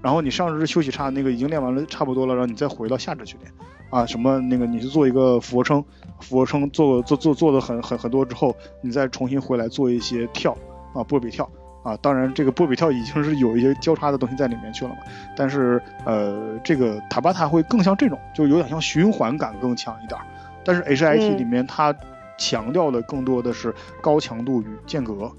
[0.00, 3.52] 然后你上肢休息差那个已经练完了差不多了，然后你再回到下肢去练。
[3.90, 5.82] 啊，什么那个你去做一个俯卧撑，
[6.20, 10.56] 俯卧撑做做做做的很很很多之后，你再重新回来做一些跳
[10.94, 11.48] 啊波比跳
[11.82, 14.98] 啊，当然这个波比跳已经是有一些交叉的东西在里面去了嘛，
[15.36, 20.20] 但是呃这个塔巴塔会更像这种，就有点像循环感更强一点，
[20.64, 21.94] 但是 H I T 里面它
[22.36, 25.32] 强调的更多的是高强度与间隔。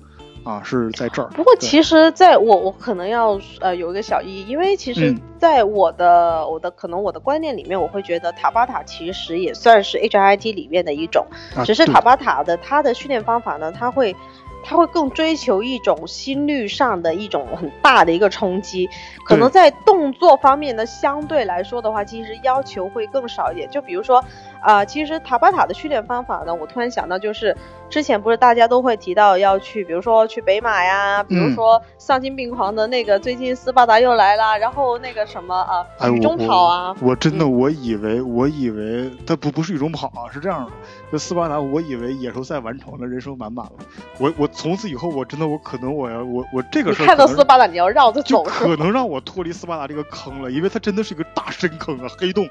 [0.49, 1.29] 啊，是在这儿。
[1.29, 11.27] 不过其实，在我我可能要呃有一个小异议，因为其实在我的我的可能我的观念里面，我会觉得塔巴塔其实也算是 H I T 里面的一种，
[11.63, 14.15] 只是塔巴塔的它的训练方法呢，它会。
[14.61, 18.89] 他会更追求一种心率上的一种很大的一个冲击，
[19.25, 23.69] 可能在动作方面呢，相对来说的话，其实要求会更少一点。
[23.71, 24.21] 就比如说，
[24.61, 27.55] 啊，其实塔巴塔的训练方法呢，我突然想到，就是
[27.89, 40.71] 之前不是大家都会提到要去，比如说去北马呀，比如说丧心病狂的那个最近斯巴达又来了，然后那个什么啊，雨中跑啊，我真的我以为我以为他不不是雨中跑啊，是这样的。
[41.11, 43.71] 这斯巴达，我以为野兽赛完成了，人生满满了。
[44.19, 52.47] 我我从此以后，我真的我可能我要我我这个事儿看到斯巴达你要绕着走，可能让我脱离斯巴达这个坑了，因为它真的是一个大深坑啊，黑洞。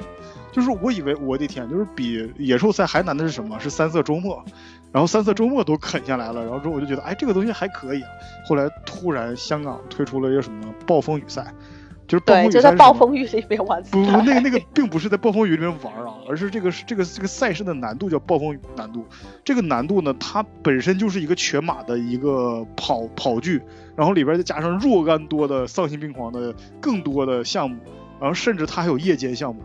[0.52, 3.58] 就是我以为我的天，就是比野兽赛还难的是什么？
[3.60, 4.44] 是三色周末，
[4.92, 8.02] 然后三色周末都啃下来了，然后之后我就觉得，哎，这个东西还可以。
[8.46, 11.46] 后来突然香港推出了一个什么暴风雨赛。
[12.06, 13.82] 就是对，就在暴风雨里面玩。
[13.82, 19.04] 不不，那个那个并不是在暴风雨里面玩啊，而是这个这个这个赛事的难度叫暴风雨难度。
[19.44, 23.60] 这个难度呢，它本身就是一个全马的一个跑跑剧，
[23.94, 27.76] 然后里边再加上若干多的丧心病狂的更多的项目，
[28.18, 29.60] 然后甚至它还有夜间项目。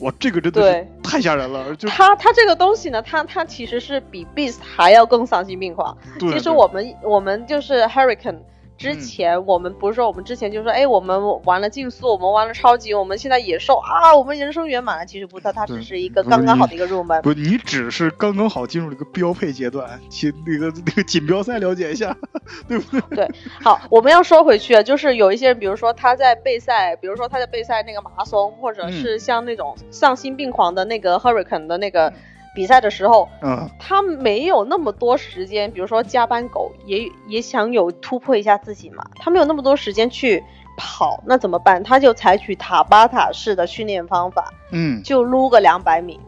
[0.00, 1.74] 哇，这个真的是太吓人了！
[1.76, 5.96] 就它它这个东西呢，它它其实是比 Beast 还要更丧心病狂。
[6.18, 8.40] 其实我们我们就是 Hurricane。
[8.76, 15.06] 之前我们不是说，我们之前就说，哎，我们玩了竞速，我们玩了超级，我们现在野兽啊，我们人生圆满了。
[15.06, 17.20] 其实不，它它只是一个刚刚好的一个入门。
[17.22, 22.16] 不，你只是刚刚好进入了一个标配阶段，请那个那个锦标赛了解一下，
[22.68, 23.16] 对不对？
[23.26, 23.30] 对，
[23.62, 32.12] 好，我们要说回去，就是有一些人，比如说他在备赛，比如说他在备赛那个马拉松，或者是像那种丧心病狂的那个 Hurricane 的那个。
[32.56, 40.42] 比赛的时候，嗯，他没有那么多时间，比如说加班狗也也想有突破一下自己嘛，他没有那么多时间去
[40.78, 41.82] 跑，那怎么办？
[41.84, 46.18] 他就采取塔巴塔式的训练方法，嗯，就撸个两百米。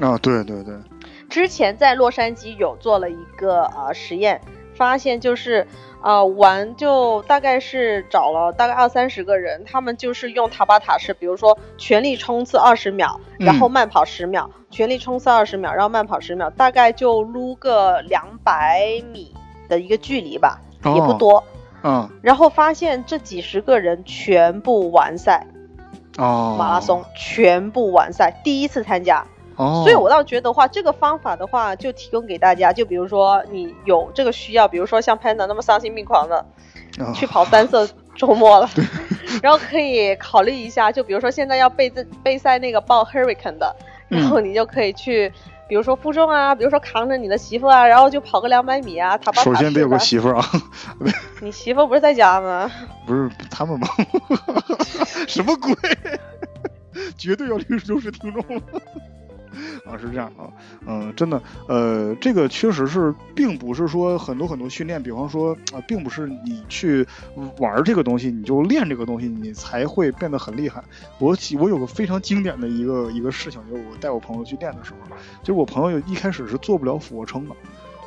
[0.00, 0.74] 啊，对对对，
[1.30, 4.40] 之前在洛杉矶有做了一个呃实验，
[4.74, 5.64] 发现就是。
[6.00, 19.34] 啊，玩就大概是找了大概二三十个人，他们就是用塔巴塔式，比如说全力冲刺二十秒，然后慢跑十秒，全力冲刺二十秒，然后慢跑十秒，大概就撸个两百米
[19.68, 21.42] 的一个距离吧，也不多。
[21.82, 22.08] 嗯。
[22.22, 25.46] 然后发现这几十个人全部完赛，
[26.16, 29.24] 哦，马拉松全部完赛，第一次参加。
[29.56, 32.72] 哦所以，我倒觉得话，这个方法的话，就提供给大家。
[32.72, 36.46] 就比如说，你有这个需要，比如说像 Panda 那么丧心病狂的，
[37.12, 38.70] 去跑三色周末了，
[39.42, 40.92] 然后可以考虑一下。
[40.92, 41.90] 就比如说现在要备
[42.22, 43.74] 备赛那个报 Hurricane 的，
[44.08, 45.32] 然后你就可以去，
[45.68, 49.16] 比如说负重啊，比如说扛着你的媳妇啊，然后就跑个两百米啊。
[49.18, 50.44] 他首先得有个媳妇啊。
[51.40, 52.70] 你媳妇不是在家吗？
[53.06, 53.86] 不是他们吗？
[55.28, 55.74] 什么鬼？
[57.16, 58.62] 绝对要六六十听众了。
[59.84, 60.50] 啊，是这样啊，
[60.86, 67.06] 嗯，真的，呃，这个确实是，并不是说很多很多训练，比方说啊，并不是你去
[67.58, 70.82] 玩这个东西，你就练这个东西，你才会变得很厉害。
[71.18, 77.54] 我我有个非常经典的一个一个事情，就是我带我朋友去练的时候，就是我朋友一开始是做不了俯卧撑的，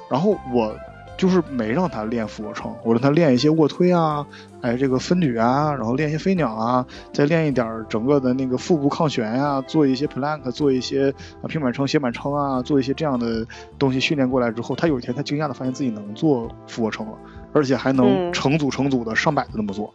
[0.10, 0.76] 然后我。
[1.22, 4.26] 就是没让他练俯卧撑，我让他练一些卧推啊，
[4.62, 13.46] 哎，这个分举啊，然后练一些飞鸟啊，再练一点整个的那个腹部抗旋呀，做一些 plank，做一些啊平板撑、斜板撑啊，做一些这样的
[13.78, 17.14] 东西训练过来之后，他有一天他惊讶的发现自己能做俯卧撑了，
[17.54, 19.94] 而且还能成组成组的上百的那么做。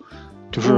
[0.52, 0.70] 就是，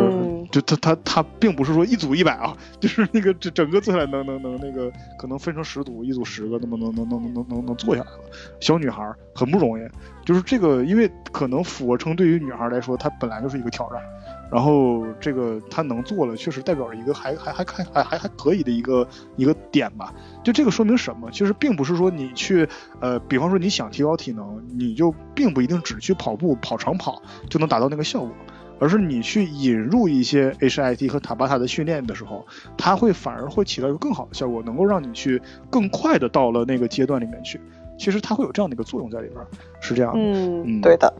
[0.51, 8.19] 就他他他并不是说一组一百啊， 就是那个整整个做下来能能能那个可能分成十组，一组十个，那么能能能能能能能做下来了。
[8.61, 9.87] 小女孩很不容易，
[10.25, 14.03] 就是这个，因为可能俯卧撑对于女孩来说，它本来就是一个挑战，
[14.51, 20.13] 然后这个她能做了，确实代表着一个还还还还还还还可以的一个一个点吧。
[20.43, 21.31] 就这个说明什么？
[21.31, 22.67] 其实并不是说你去
[23.01, 28.31] 呃，比方说你想提高体能，你就并不一定只去跑步跑长跑就能达到那个效果。
[28.79, 37.61] 而是你去引入一些 HIT 和塔巴塔的训练的时候，它会反而会起到一个更好的效果，能够让你去更快的到了那个阶段里面去。
[37.99, 39.45] 其实它会有这样的一个作用在里边，
[39.81, 40.21] 是这样的。
[40.21, 41.13] 嗯，对的。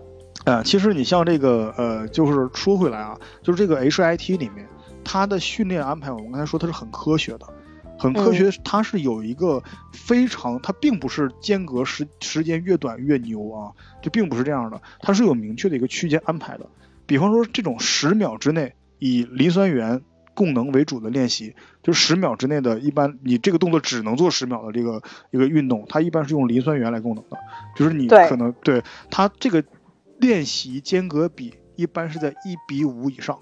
[0.45, 4.67] 啊，其实你像这个，呃，就是说回来啊，就是这个 HIT 里面，
[5.05, 7.47] 它的训练安排，我们刚才说它是很科学的，
[7.99, 16.65] 很科学，它是有一个非常，它并不是间隔时时间越短越牛啊，就并不是这样的，它是有明确的一个区间安排的。
[17.09, 20.01] 比方说这种十秒之内以磷酸原
[20.35, 25.03] 供能为主的练习，就十秒之内的一般，你这个动作只能做十秒的这个
[25.33, 27.37] 一个运动，它一般是用磷酸原来供能的，
[27.75, 29.65] 就是你可能对它这个。
[30.21, 33.39] 练习间隔比一般是在一比五以上，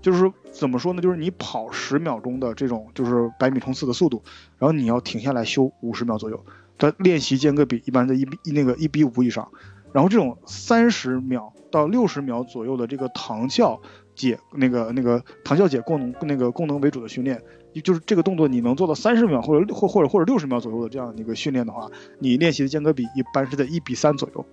[0.00, 1.02] 就是怎么说呢？
[1.02, 4.22] 就是你跑十秒钟的这种就是百米冲刺的速度，
[4.58, 6.46] 然后你要停下来休五十秒左右，
[6.78, 9.50] 它练习间隔比一般在一比那个一比五以上。
[9.92, 13.80] 然后这种三十秒到六十秒左右的这个糖酵
[14.14, 17.42] 解那个那个糖酵解功能那个功能为主的训练，
[17.82, 24.44] 就是这个动作你能做到三十秒或者或或者或者六十秒左右的这样一个训练的话，你练习的间隔比一般是在一比三左右。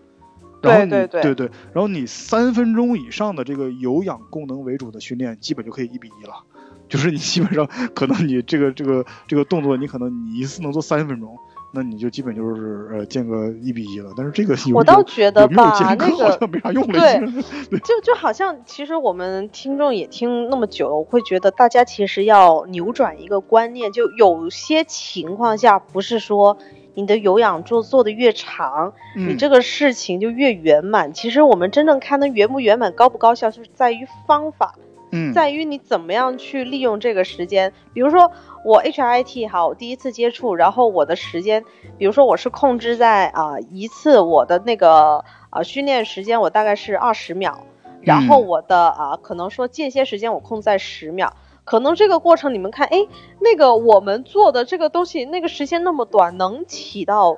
[0.62, 6.44] 然后你对对，然后你三分钟以上的这个有氧功能为主的训练，基本就可以一比一了，
[6.90, 11.38] 就是你基本上可能你这个这个这个动作，你可能你一次能做三分钟，
[11.76, 14.14] 那你就基本就是呃间隔一比一了。
[14.18, 15.96] 但是这个我倒觉得吧，那
[16.40, 16.94] 个没啥用了。
[16.94, 26.58] 对，就就好像其实我们听众也听那么久了，我会觉得大家其实要扭转一个观念，就有些情况下不是说。
[26.98, 31.12] 你的有氧做做的越长，你这个事情就越圆满。
[31.12, 34.76] 其实我们真正看的圆不圆满、高不高效，就是在于方法，
[35.16, 37.72] 嗯，在于你怎么样去利用这个时间。
[37.94, 38.32] 比如说
[38.66, 41.64] 我 HIT 哈，我第一次接触，然后我的时间，
[41.98, 47.66] 比如说我是控制在啊一次我的那个啊训练时间，我大概是二十秒，
[48.02, 51.34] 然后我的啊可能说间歇时间我控制在十秒。
[51.64, 53.08] 可能这个过程你们看，哎，
[53.40, 57.38] 那个我们做的这个东西，那个时间那么短，能起到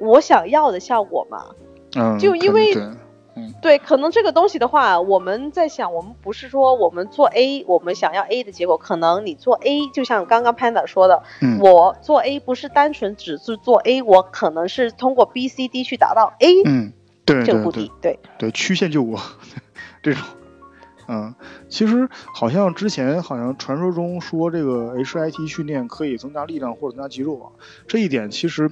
[0.00, 1.44] 我想要的效果吗？
[1.96, 2.74] 嗯，就因为，
[3.38, 11.22] 嗯，对，可能这个东西的话，我们在想，我们不是说我们做 A，我们想要 A 的结果，可能你做 A，就像刚刚 Panda 说的，
[11.60, 16.92] 我做 A 不是单纯只是做 A，我可能是通过 B、C、D 去达到 A，嗯，
[17.24, 19.20] 对，这个目的，对，对，曲线救国
[20.02, 20.22] 这种。
[21.10, 21.34] 嗯，
[21.70, 27.48] 其实好像之前好像传说中说这个 HIT 训练可以增加力量或者增加肌肉啊，
[27.86, 28.70] 这一点其实，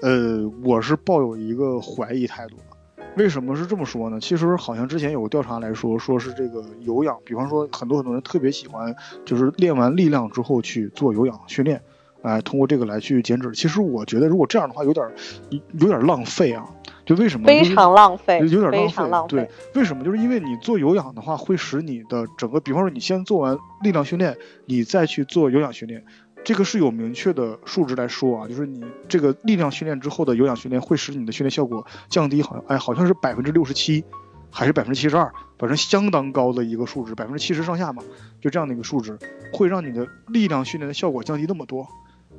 [0.00, 2.69] 呃，我是抱有一个怀疑态度的。
[3.16, 4.18] 为什么是这么说呢？
[4.20, 8.94] 其实好像之前有个调查来说，说是这个有氧，比方说很多很多人特别喜欢，
[9.24, 11.82] 就是练完力量之后去做有氧训练，
[12.22, 13.52] 哎，通过这个来去减脂。
[13.52, 15.06] 其实我觉得如果这样的话，有点
[15.50, 16.64] 有点浪费啊。
[17.06, 18.70] 就为什么非常浪费，有点
[19.10, 19.28] 浪费。
[19.28, 20.04] 对，为什么？
[20.04, 24.36] 就是因为你做有氧的话，会使你的整个，比方说你先做完力量训练，
[24.66, 26.04] 你再去做有氧训练，
[26.44, 34.04] 这个是有明确的数值来说啊，就是你这个力量训练之后的有氧训练会使你的训练效果降低，好像哎好像是百分之六十七，
[34.50, 38.02] 还是百分之七十二，反正相当高的一个数值，百分之七十上下嘛，
[38.40, 39.18] 就这样的一个数值，
[39.52, 41.86] 会让你的力量训练的效果降低那么多。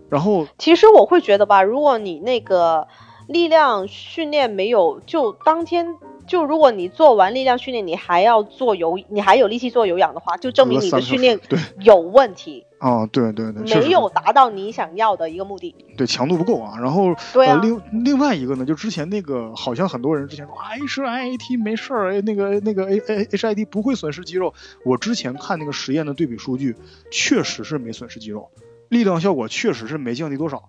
[0.09, 2.87] 然后，其实我会觉得吧，如果你那个。
[3.27, 5.95] 力量训练没有，就当天
[6.27, 11.39] 就如果你做完力量训练，你还要做有，你还有力气做有氧的话，就证明你的训练
[11.79, 12.65] 有问题。
[12.81, 15.75] 哦，对对对，没有达到你想要的一个目的。
[15.95, 16.79] 对，强度不够啊。
[16.79, 17.59] 然后，对啊。
[17.61, 24.55] 另另外一个呢，就之前那个，好像很多人之前说，H I T 没事儿，那个那个 A A H I T 不会损失肌肉。
[24.83, 26.75] 我之前看那个实验的对比数据，
[27.11, 28.49] 确实是没损失肌肉，
[28.89, 30.63] 力量效果确实是没降低多少。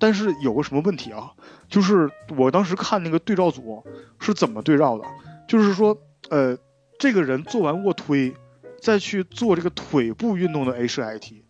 [0.00, 1.30] 但是有个什么问题啊？
[1.68, 3.84] 就是我当时看那个对照组
[4.18, 5.04] 是怎么对照的，
[5.46, 5.96] 就是说，
[6.28, 6.58] 呃，
[6.98, 8.34] 这个人做完卧推，
[8.80, 11.41] 再去做这个腿部运动的 HIT，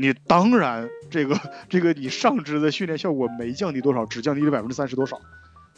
[0.00, 1.36] 你当然这个
[1.68, 5.20] 这个你上肢的训练效果没降低多少，只降低了百分之三十多少。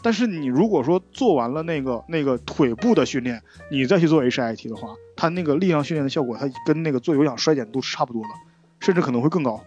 [0.03, 8.29] 但是你如果说做完了那个那个腿部的训练，你再去做 HIT 的话，它那个力量训练的效果，它跟那个做有氧衰减度是差不多的，
[8.79, 9.63] 甚至可能会更高。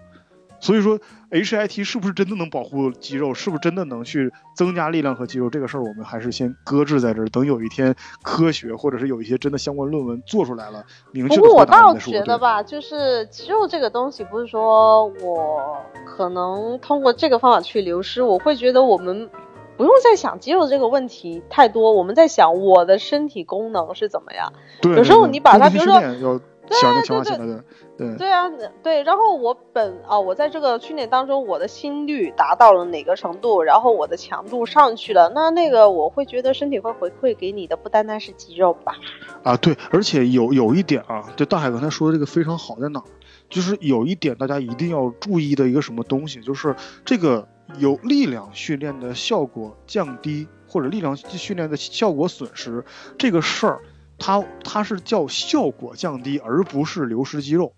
[0.64, 0.98] 所以说
[1.30, 3.34] ，HIT 是不是真的能保护肌肉？
[3.34, 5.50] 是不是真的能去增加力量和肌肉？
[5.50, 19.30] 这个事儿我们还是先搁置在这儿，等有一天科学或者是有一些真的相关论文做出来了，明确的不过我倒觉得吧，就是肌肉这个东西，不是说我可能通过这个方法去流失，我会觉得我们
[19.76, 24.54] 不用再想肌肉这个问题太多，我们在想我的身体功能是怎么样。
[24.82, 26.40] 对，有时候你把它，比如说。
[26.82, 27.62] 强强化起来的。
[27.98, 28.50] 对对啊，
[28.82, 29.04] 对。
[29.04, 38.96] 然后我本啊，我在这个训练当中，我的心率达到了哪个程度，然后我的强度上去了，那那个我会觉得身体会回馈给你的，不单单是肌肉吧？
[39.44, 43.04] 啊，对，而且有有一点啊，就大海刚才说的这个非常好在哪？
[43.50, 46.76] 就是有一点大家一定要注意的一个什么东西，就是
[47.06, 52.84] 这个有力量训练的效果降低，或者力量训练的效果损失
[53.20, 53.82] 这个事儿，
[54.18, 57.74] 它它是叫效果降低，而不是流失肌肉，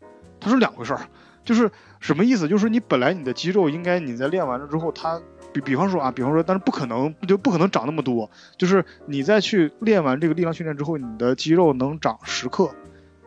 [0.45, 1.01] 它是两回事儿。
[1.43, 2.47] 就是什么意思？
[2.47, 5.19] 就是你本来你的肌肉应该你在练完了之后，它
[5.51, 8.29] 比比方说啊，比方说，但是不可能就不可能长那么多。
[8.57, 12.69] 就是你再去练完这个力量训练之后，你的肌肉能长十克。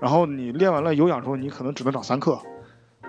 [0.01, 2.41] 然后你练完了有氧之后，你可能只能长三克，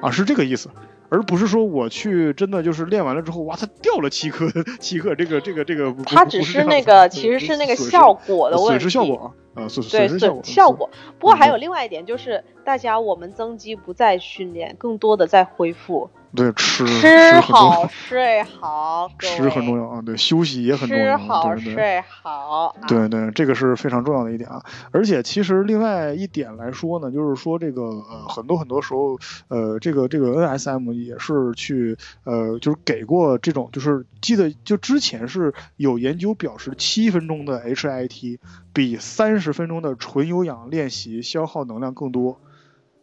[0.02, 0.70] 啊，是这个意思，
[1.10, 4.48] 而不是说我去真的就是练完了之后，哇，它掉了七克，
[4.80, 10.90] 七克，这个这个这个，它只是那个其实是那个效果的问题，损失效果啊，呃，损对损效果。
[11.20, 16.10] 不过还有另外一点就是，大家我们增肌不再训练，更多的在恢复。
[16.36, 20.02] 对，吃吃好睡好， 吃很重要啊。
[20.02, 21.18] 对，休息也很重要。
[21.18, 22.76] 吃好睡好。
[22.88, 24.64] 对对，这个是非常重要的一点啊。
[24.92, 29.18] 而且其实另外一点来说呢，就是说这个呃很多很多时候
[29.48, 38.38] 呃这个这个 NSM 也是去呃就是给过这种就是记得就之前是有研究表示七分钟的 HIT
[38.72, 42.40] 比三十分钟的纯有氧练习消耗能量更多。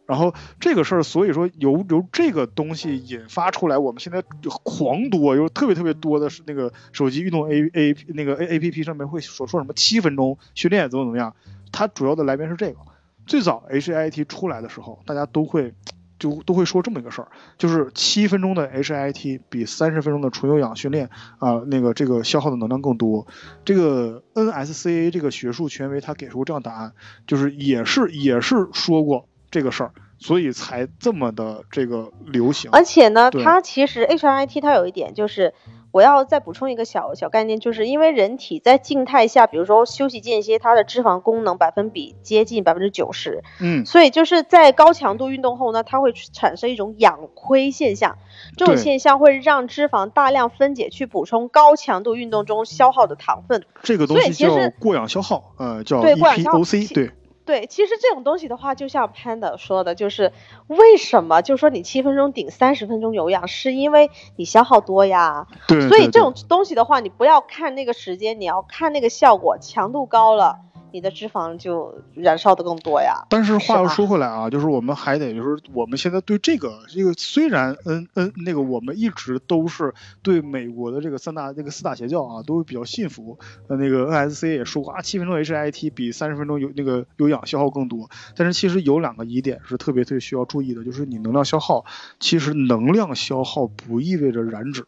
[0.06, 4.22] 然后这个事儿，所以说由由这个东西引发出来，我们现在
[4.62, 11.34] 狂多，有特别特别多的是那个手机运动 A A 那个 A A P P 上面会所说什么七分钟训练怎么怎么样，
[11.72, 12.78] 它主要的来源是这个。
[13.26, 15.74] 最早 H I T 出来的时候，大家都会
[16.20, 17.28] 就都会说这么一个事儿，
[17.58, 23.26] 就是七分钟的 H I T 比三十分钟的纯有氧训练啊，那个这个消耗的能量更多。
[23.64, 26.92] 这个 N S C A 这个学术权威他给出这样答案，
[27.26, 29.28] 就是也是也是说过。
[29.50, 32.70] 这个事儿，所以才这么的这个流行。
[32.72, 35.54] 而且呢，它其实 H I T 它有一点就是，
[35.92, 48.18] 我要再补充一个小小概念，就是因为人体在静态下，比如说休息间歇，它的脂肪功能百分比接近百分之九十，嗯，所以就是在高强度运动后呢，它会产生一种氧亏现象，
[48.56, 53.64] 这种现象会让脂肪大量分解去补充高强度运动中消耗的糖分。
[53.82, 57.12] 这个东西叫过氧消耗，呃，叫 E P O C，对。
[57.46, 60.32] 对，其实这种东西的话，就像 Panda 说的，就是
[60.66, 65.46] 为什么，就是说你七分钟顶三十分钟有氧，是因为你消耗多呀。
[65.68, 65.88] 对。
[65.88, 70.58] 所以这种东西的话，你不要看那个时间，你要看那个效果，强度高了。
[70.92, 73.26] 你的脂肪就燃烧的更多呀。
[73.28, 83.38] 但是话又说回来啊，就是我们还得就是我们现在对这个这个虽然嗯嗯那个我们一直都是对美国的这个三大那个四大邪教啊都比较信服。
[83.68, 88.08] 呃那个 NSC 也说过啊，七分钟 HIT 比三十分钟有那个有氧消耗更多。
[88.36, 91.84] 但是其实有两个疑点是特别特别需要注意的，就是你能量消耗，
[92.20, 94.86] 其实能量消耗不意味着燃脂。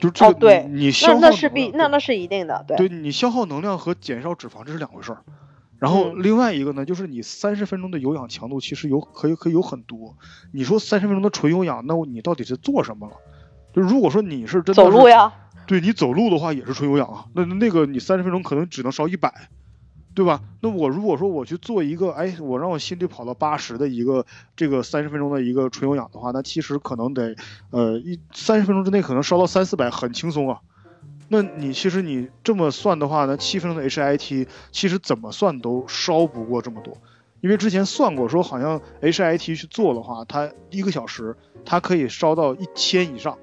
[0.00, 5.22] 就这个，你消耗那那是必那那是一定的，对，对你消耗能量和减少脂肪这是两回事儿。
[5.78, 10.16] 然后另外一个呢，就是你三十分钟的有氧强度其实有可以可以有很多。
[10.52, 13.16] 你说三十分钟的纯有氧，那你到底是做什么了？
[13.72, 15.32] 就如果说你是真的走路呀，
[15.66, 17.24] 对你走路的话也是纯有氧啊。
[17.34, 19.32] 那那个你三十分钟可能只能烧一百。
[20.14, 20.42] 对吧？
[20.60, 27.36] 那我如果说我去做一个，哎，我让我心率跑到八十的一个这个三十分钟的一个纯有氧的话，那其实可能得，
[27.70, 30.60] 呃，一三十分钟之内可能烧到三四百，很轻松啊。
[31.28, 36.98] 那你其实你这么算的话，那七分钟的 HIT 其实怎么算都烧不过这么多，
[37.40, 43.38] 因为之前算过说好像 HIT 去做的话，它一个小时它可以烧到一千以上。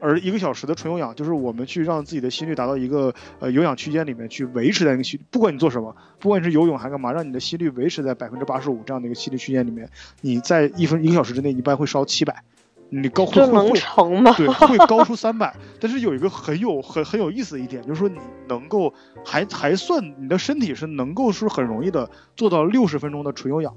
[0.00, 9.88] 而一个小时的纯有氧，就是我们去让自己的心率达到一个呃有氧区间里面去维持在那个心，不管你做什么，不管你是游泳还干嘛，让你的心率维持在百分之八十五这样的一个心率区间里面，
[10.22, 12.42] 你在一分一个小时之内一般会烧七百，
[12.88, 15.54] 你高会会会对会高出三百。
[15.78, 18.92] 但是有一个很有很很有意思的一点，就是说你能够
[19.24, 23.74] 还还算你的身体是能够是很容易的做到六十分钟的纯有氧，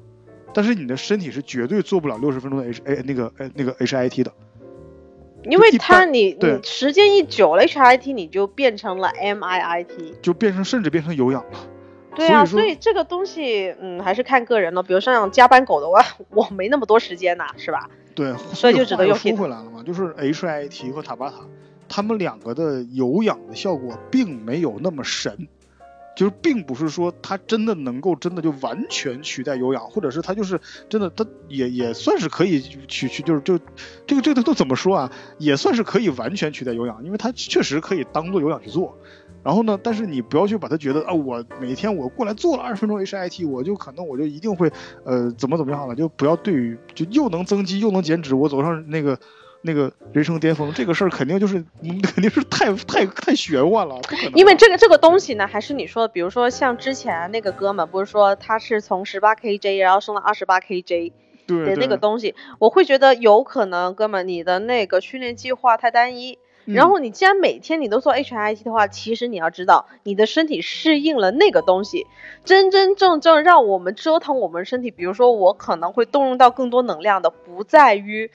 [0.54, 4.32] 但是你的身体是绝对做不了六十分钟的 H A 那个呃那个 H I T 的。
[5.50, 11.60] 因为它你你时间一久了，H I T 你就变成了 M I I T，就变成甚至变成有氧了。
[12.16, 14.84] 对啊，所以这个东西嗯还是看个人了。
[14.84, 17.90] 比如像加班狗的话，我没那么多时间呐，是吧？
[18.14, 19.16] 对，所以就只能又。
[19.16, 21.38] 说回来了嘛，就是 H I T 和塔巴塔，
[21.90, 25.48] 他们两个的有氧的效果并没有那么神。
[26.16, 33.60] 就是并不是说它真的能够真的就完全取代有氧，或者是它就是真的，它也也算是可以取取，就是就
[34.06, 35.12] 这个这个都怎么说啊？
[35.38, 38.98] 也算是可以完全取代有氧，因为它确实可以当做有氧去做。
[39.44, 44.72] 然后呢，但是你不要去把它觉得啊，我每天我过来做了二十分钟 HIT，我就可能我就一定会
[45.04, 49.20] 呃怎么怎么样了，就不要对于就又能增肌又能减脂，我走上那个。
[49.64, 54.00] 那个人生巅峰这个事儿肯定就是肯定是太太太玄幻了，
[54.36, 61.14] 因为这个这个东西呢，还是你说的，比如说像之前那个哥们，不是说他是从十八 KJ 然后升到二十八 KJ
[61.48, 66.38] 对那个东西，我会觉得有可能，哥们你的那个训练计划太单一。
[66.66, 72.08] 然后你既然每天你都做 HIT 的话，其实你要知道，你的身体适应了那个东西，
[72.46, 78.32] 真真正正让我们折腾我们身体，比如说我可能会动用到更多能量的，不在于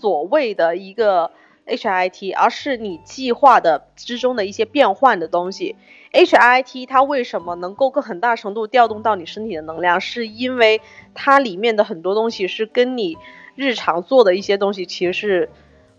[0.00, 1.30] 所谓的一个
[1.66, 5.76] HIT，而是你计划的之中的一些变换的东西。
[6.12, 10.80] HIT 它为什么能够更很大程度调动到你身体的能量，是因为
[11.14, 13.18] 它里面的很多东西是跟你
[13.54, 15.50] 日常做的一些东西其实是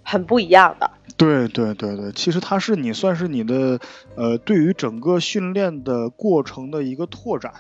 [0.10, 0.90] 很不一样的。
[1.18, 3.78] 对对对对，其实它是你算是你的，
[4.16, 7.52] 呃，对于整个训练的过程的一个拓展，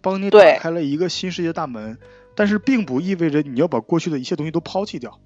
[0.00, 1.98] 帮你打开了一个新世界大门，
[2.36, 5.18] 但是并不意味着你要把过去的一切东西都抛弃掉。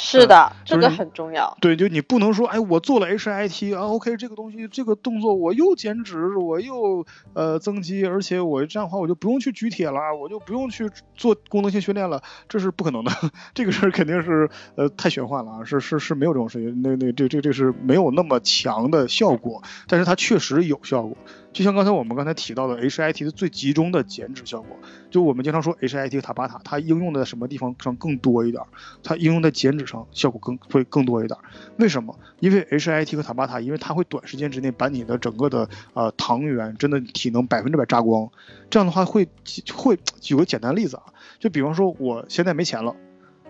[0.00, 1.58] 是的，这个很重要。
[1.60, 13.10] 对，就你不能说，哎，我做了 HIT 啊，OK，这个东西，这个动作我又减脂，我又呃增肌，而且我这样的话，我就不用去举铁了，我就不用去做功能性训练了，这是不可能的。
[13.52, 21.16] 这个事儿肯定是呃太玄幻了啊，是是是没有这种事情，那那这这这是没有那么强的效果，但是它确实有效果。
[21.58, 24.76] 就像刚才我们刚才提到的 HIT 的最集中的减脂效果，
[25.10, 28.62] 就我们经常说 HIT 和塔巴塔，它应用在什么地方上更多一点？
[29.02, 31.36] 它应用在减脂上效果更会更多一点。
[31.76, 32.16] 为什么？
[32.38, 38.30] 因为 HIT 和塔巴塔，因为它会短时间之内把你的整个的呃糖原真的体能百分之百榨光。
[38.70, 39.26] 这样的话会
[39.74, 41.06] 会举个简单例子啊，
[41.40, 42.94] 就比方说我现在没钱了，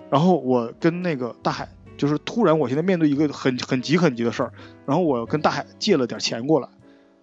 [0.09, 4.53] 然后我跟那个大海，就是突然我现在面对一个很很急很急的事儿，
[4.87, 6.71] 然后我跟大海借了点钱过来，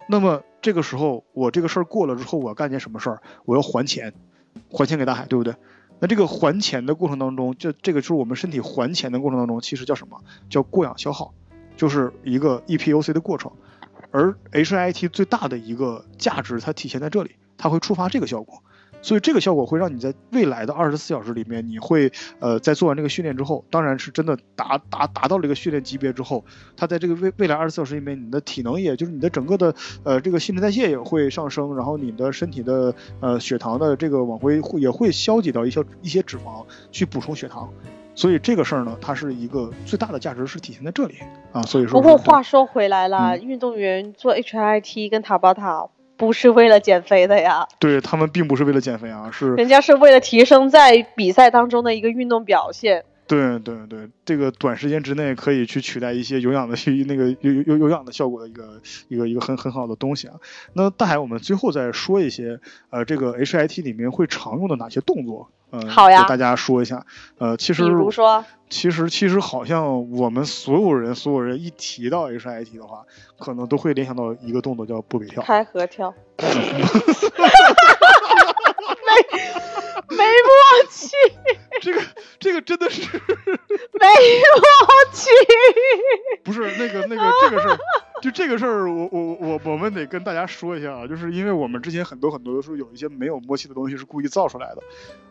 [0.08, 0.44] 那么。
[0.66, 3.22] 这个时候，我这个事儿过了之后，我要干件什么事儿？
[3.46, 4.12] 我要还钱，
[4.72, 5.54] 还钱给大海，对不对？
[6.00, 10.20] 那这个还钱的过程当中，就这个就是我们身体还钱的过程当中，其实叫什么？
[10.50, 11.36] 叫过氧消耗，
[11.78, 13.52] 就是一个 EPOC 的过程。
[14.10, 18.64] 而 HIT 最大的一个价值，它体现在这里，它会触发这个效果。
[19.06, 26.44] 所以这个效果会让你在未来的二十四小时里面，你会呃在做完这个训练之后，当然是真的达达达到了一个训练级别之后，
[26.76, 37.70] 它在这个未未来二十四小时里面，你的体能也就是你的整个的呃这个新陈代谢也会上升，然后你的身体的呃血糖的这个往回会也会消解掉一些一些脂肪去补充血糖，
[38.16, 41.18] 所以这个事儿呢，它是一个最大的价值是体现在这里
[41.52, 41.62] 啊。
[41.62, 45.90] 所以说，不过话说回来了，运动员做 HIT 跟塔巴塔。
[46.18, 53.04] 不是为了减肥的呀，对他们并不是为了减肥啊，是人家是为了提升在比赛当中的一个运动表现。
[53.28, 60.36] 对对对，这个短时间之内可以去取代一些有氧的 那个有有有氧的效果的一个一个一个很很好的东西啊。
[60.74, 62.60] 那大海，我们最后再说一些
[62.92, 65.50] 呃，这个 HIT 里面会常用的哪些动作？
[65.82, 67.06] 呃，好呀，给大家说一下。
[67.38, 73.04] 呃，其实比如说，其实其实好像我们所有人所有人一提到 HIT 的话，
[73.38, 76.14] 可能都会联想到一个动作叫波比跳，开合跳。
[79.06, 81.10] 没没默契，
[81.82, 82.02] 这个
[82.40, 83.02] 这个真的是
[84.00, 84.64] 没默
[85.14, 85.30] 契。
[86.44, 87.78] 不是那个那个这个事儿，
[88.26, 94.82] 就这个事儿，我我我我们得跟大家说一下啊，就是因为我们之前很多很多的时候有一些没有默契的东西是故意造出来的，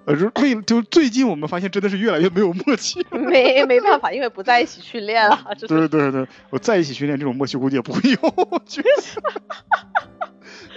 [0.04, 3.04] 呃，就为就最近我们发现真的是越来越没有默契。
[3.10, 5.44] 没没办法，因为不在一起训练了。
[5.66, 8.88] 对对对，我在一起训练，这种默契估计也不会有，我觉得。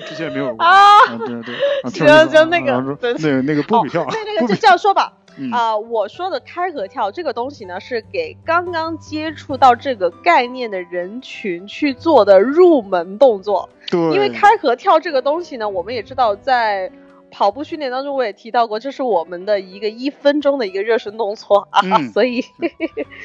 [0.08, 1.56] 之前没有啊，对对，
[1.92, 5.14] 行行，那个那个那个波比跳，对那个 就这样说吧。
[5.54, 13.70] 啊，我说的开合跳这个东西呢，是给刚刚接触到这个概念的人群去做的入门动作。
[13.88, 16.92] 对，因为开合跳这个东西呢，我们也知道，在
[17.30, 21.82] 跑步训练当中我也提到过，这是我们的一个一分钟的一个热身动作啊。
[22.12, 22.44] 所以，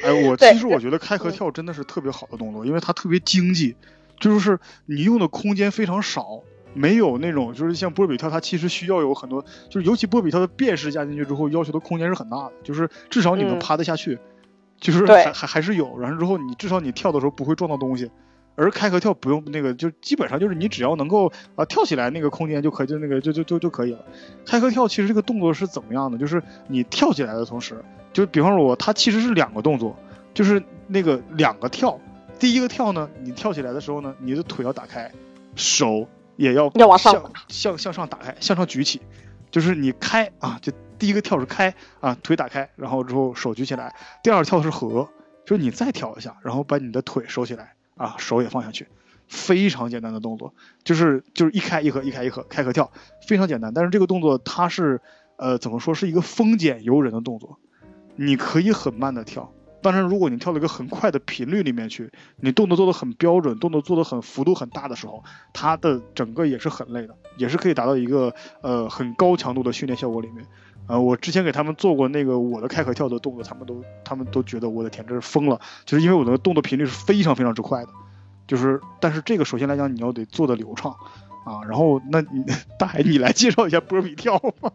[0.03, 3.75] 哎，我其实我觉得开合跳真的是特别好的动作，因为它特别经济，
[4.29, 6.41] 就是你用的空间非常少。
[6.75, 14.17] 没有那种，就是像波比跳，它其实需要有很多，就是尤其波比跳的变式加进去之后，要求的空间是很大的，就是至少你能趴得下去，
[14.79, 18.09] 就是还还还是有，然后之后你至少你跳的时候不会撞到东西，
[18.55, 23.99] 而开合跳不用那个，就基本上就是你只要能够啊跳起来那个空间就可就那个就就就就可以了。
[24.43, 26.17] 开合跳其实这个动作是怎么样的？
[26.17, 29.95] 就是你跳起来的同时，就比方说我，它其实是两个动作，
[30.33, 31.99] 就是那个两个跳，
[32.43, 35.09] 第一个跳呢，你跳起来的时候呢，你的腿要打开，
[35.55, 36.05] 手。
[36.35, 38.99] 也要要往上向向向上打开，向上举起，
[39.51, 45.07] 就是你开啊，就第一个跳是开啊，腿打开，然后之后手举起来，第二跳是合，
[45.45, 48.87] 就是你再跳一下，然后把你的腿收起来啊，手也放下去，
[49.27, 52.91] 非常简单的动作，就是就是一开一合，一开一合，开合跳，
[53.27, 55.01] 非常简单，但是这个动作它是
[55.37, 57.59] 呃怎么说是一个丰俭由人的动作，
[58.15, 59.53] 你可以很慢的跳。
[59.83, 65.23] 但是如果你跳到一个很快的频率里面去，你动作做的很标准，动作做的很幅度很大的时候，
[65.53, 70.45] 它的整个也是很累的，也是可以达到一个呃很高强度的训练效果里面。
[70.87, 77.89] 呃，我之前给他们做过那个我的开合跳的动作，他们都他们都觉得我的天，这是疯了，就是因为我的动作频率是非常非常之快的，
[78.47, 80.91] 就是但是这个首先来讲你要得做的流畅
[81.45, 82.43] 啊，然后那你
[82.77, 84.71] 大海你来介绍一下波比跳吧。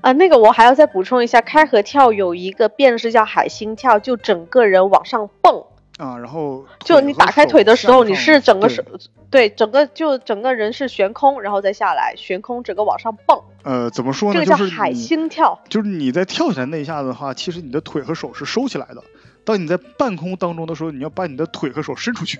[0.00, 5.64] 啊，那个我还要再补充一下，开合跳有一个变式叫海星跳，就整个人往上蹦
[5.98, 8.82] 啊，然后就你打开腿的时候，你是整个手
[9.30, 13.38] 对整个就整个人是悬空，然后再下来悬空，整个往上蹦。
[13.62, 14.40] 呃，怎么说呢？
[14.40, 19.02] 这个叫海星跳，就是你在跳起来那一下子的话，其实你的腿和手是收起来的。
[19.44, 22.38] 当你在半空当中的时候，你要把你的腿和手伸出去。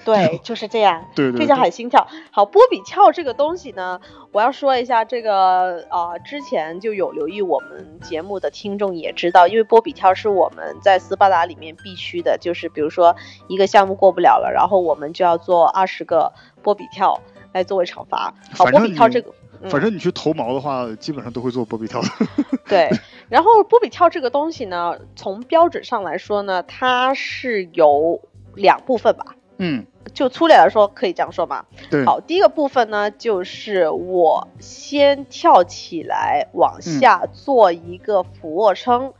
[0.04, 1.04] 对，就是这样。
[1.14, 2.06] 对对，这叫海心跳。
[2.30, 4.00] 好，波比跳这个东西呢，
[4.32, 13.14] 我要说一下，这个啊，之前就有留意我们节目的听众也知道，因为波比跳是我们在斯巴达里面必须的，就是比如说
[13.48, 16.32] 一个项目过不了了，然后我们就要做二十个
[16.62, 17.20] 波比跳
[17.52, 18.34] 来作为惩罚。
[18.52, 19.32] 好，波比跳这个，
[19.68, 22.08] 反正你去投毛的话，基本上都会做波比跳的。
[22.66, 22.88] 对，
[23.28, 28.20] 然后波比跳这个东西呢，从标准上来说呢，它是有
[28.54, 29.34] 两部分吧。
[29.62, 31.66] 嗯，就粗略来说，可以这样说吗？
[31.90, 32.02] 对。
[32.06, 39.12] 好，第一个部分呢，就是我先跳起来，往下做一个俯卧撑，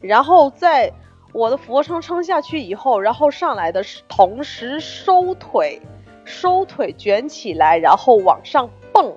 [0.00, 0.94] 然后在
[1.34, 5.82] 我的俯卧撑撑下去以后，然后上来的同时收腿，
[6.24, 9.12] 收腿卷起来，然后往上蹦。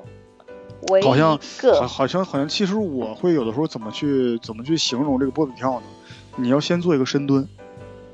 [0.90, 1.40] 为好像
[1.80, 5.86] 好，好像好像，其实我会有的时候怎么去怎么去形容这个波比跳呢？
[6.36, 7.48] 你要先做一个深蹲。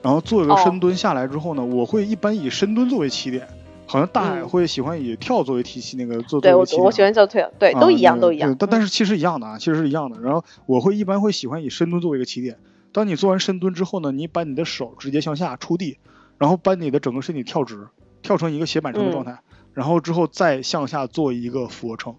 [0.01, 3.47] 然后做一个深蹲下来之后呢，我会一般以深蹲作为起点，
[3.85, 8.55] 好像大海会喜欢以跳作为提起那个做对我我喜欢做跳，对，都一样都一样。
[8.57, 10.19] 但但是其实一样的啊，其实是一样的。
[10.21, 12.57] 然后我会一般会喜欢以深蹲作为一个起点。
[12.93, 15.97] 当你做完深蹲之后呢，你把你的手直接向下触地，
[16.37, 17.87] 然后把你的整个身体跳直，
[18.21, 19.39] 跳成一个斜板撑的状态，
[19.73, 22.15] 然后之后再向下做一个俯卧撑，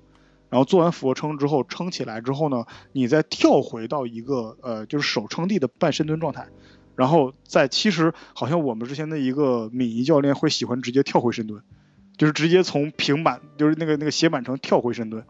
[0.48, 6.46] 然后做完俯卧撑之后撑起来之后呢，你再跳回到一个呃就是手撑地的半深蹲状态。
[6.94, 11.62] 然后在其实好像我们之前的一个敏仪教练会喜欢直接跳回深蹲，
[12.16, 15.24] 就是直接从平板就是那个那个斜板层跳回深蹲，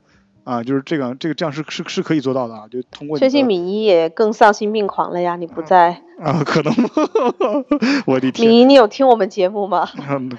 [0.44, 3.18] 啊，就是这个这个这样是是是可以做到的啊，就通过。
[3.18, 6.42] 最近敏仪也更丧心病狂了呀，你不在啊？
[6.44, 6.88] 可能吗？
[8.06, 8.48] 我的天！
[8.48, 9.88] 敏仪，你有听我们节目吗？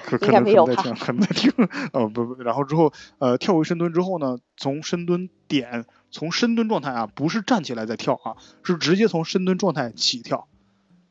[0.02, 1.50] 可可能没有听，可能在听。
[1.92, 10.46] 哦不不，然后之后呃跳回深蹲之后呢，从深蹲点从深蹲状态啊，不是站起来再跳啊，是直接从深蹲状态起跳。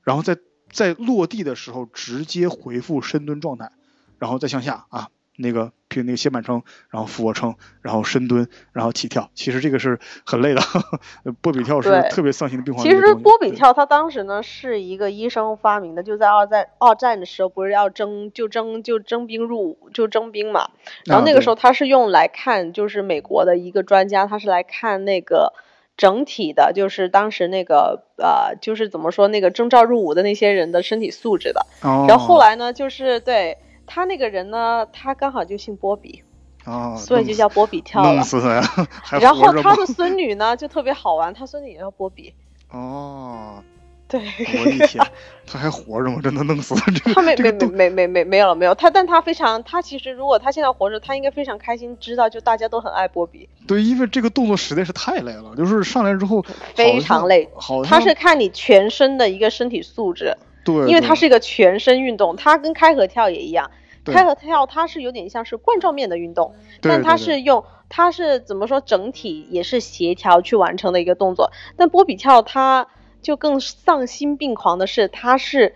[0.03, 0.37] 然后在
[0.71, 3.71] 在落地的时候直接回复深蹲状态，
[4.19, 9.29] 然后再向下啊，那个凭那个斜板撑，然后俯卧撑，然后深蹲，然后起跳。
[9.35, 10.61] 其实这个是很累的，
[11.41, 12.83] 波比跳是特别丧心的病狂。
[12.83, 20.71] 其实波比跳它当时呢是一个医生发明的，就在二战二战的时候不是要征就征就征兵入伍就征兵嘛，
[21.05, 25.53] 然后那个时候他是用来看，就是美国的一个专家，他是来看那个。
[25.95, 31.65] 整体的，就是当时那个呃，就是怎么说那个征召入伍的那些人的身体素质的。
[31.81, 32.05] 哦。
[32.07, 36.23] 然后后来呢，就是对他那个人呢，他刚好就姓波比。
[36.65, 36.95] 哦。
[36.97, 38.13] 所以就叫波比跳了。
[38.13, 38.61] 弄死他呀！
[39.21, 42.33] 然后他的孙女呢，就特别好玩，他孙女也叫波比。
[42.71, 43.63] 哦。
[44.07, 45.03] 对，我的天，
[45.47, 46.19] 他还活着吗？
[46.21, 47.13] 真的弄死了 这个。
[47.13, 53.49] 他没没没没没没没有了没有他，但他非常，他其实如果他现在活着，他应该非常开心，知道就大家都很爱波比。
[53.65, 56.45] 对，因为这个动作实在是太累了，就是上来之后
[56.75, 57.49] 非常累。
[57.55, 60.37] 好，他是看你全身的一个身体素质。
[60.63, 60.87] 对。
[60.87, 63.71] 因为它是一个全身运动，它跟开合跳也一样。
[64.05, 72.87] 开合跳它是有点像是冠状面的运动，但它是用它是怎么说整体也是协调去完成的一个动作，但波比跳它。
[73.23, 75.73] 就更丧心病狂的是，它是，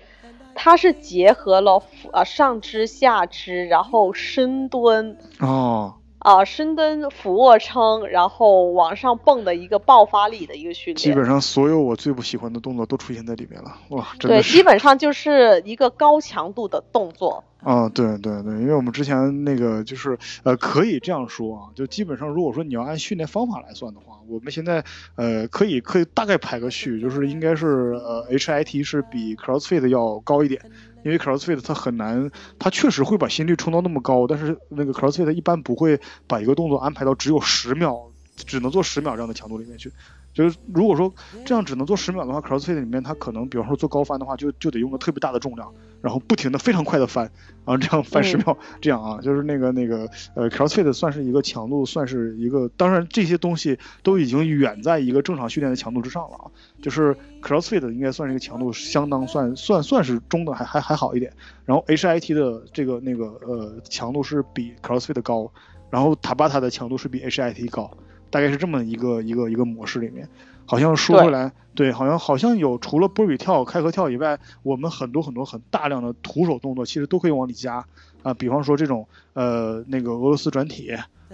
[0.53, 1.81] 它是结合了
[2.11, 5.95] 啊上肢下肢，然后深蹲哦。
[6.19, 17.43] 啊，深蹲、俯卧撑，然后往上蹦的一个爆发力的一个训练，基本上所有我最不喜欢的动作都出现在里面了，哇，真的对，基本上就是一个高强度的动作。
[17.61, 24.83] 啊，对对对，因为我们之前那个就是呃，可以这样说啊，就基本上如果说你要按训练方法来算的话，我们现在
[25.15, 30.61] 呃可以可以大概排个序，就是应该是呃 HIT 是比 CrossFit 要高一点。
[31.07, 32.29] 因为 CrossFit 它很难，
[32.59, 35.97] 它确实会把心率冲到那么高，但是那个 CrossFit 一般不会
[36.27, 37.97] 把一个动作安排到只有十秒，
[38.35, 39.89] 只能做十秒这样的强度里面去。
[40.33, 41.13] 就是如果说
[41.45, 47.31] 这样只能做十秒的话，CrossFit 里面它可能，比方说做高翻的话，就就得用个特别大的重量，然后不停的非常快的翻，
[47.65, 56.51] 然后这样翻十秒，这样啊，就是那个那个呃，CrossFit 算是一个强度，算是一个，当然这些东西都已经远在一个正常训练的强度之上了啊。
[56.81, 61.33] 就是 CrossFit 应该算是一个强度相当算算算是中等，还还还好一点。
[61.65, 65.51] 然后 HIT 的这个那个呃强度是比 CrossFit 高，
[65.89, 67.91] 然后塔巴塔的强度是比 HIT 高。
[68.29, 70.27] 大概是这么一个一个一个模式里面，
[70.67, 77.85] 好像说回来，对，好像好像有除了波比跳、开合跳以外，我们很多很多很大量的徒手动作其实都可以往里加
[78.21, 80.91] 啊，比方说这种呃那个俄罗斯转体，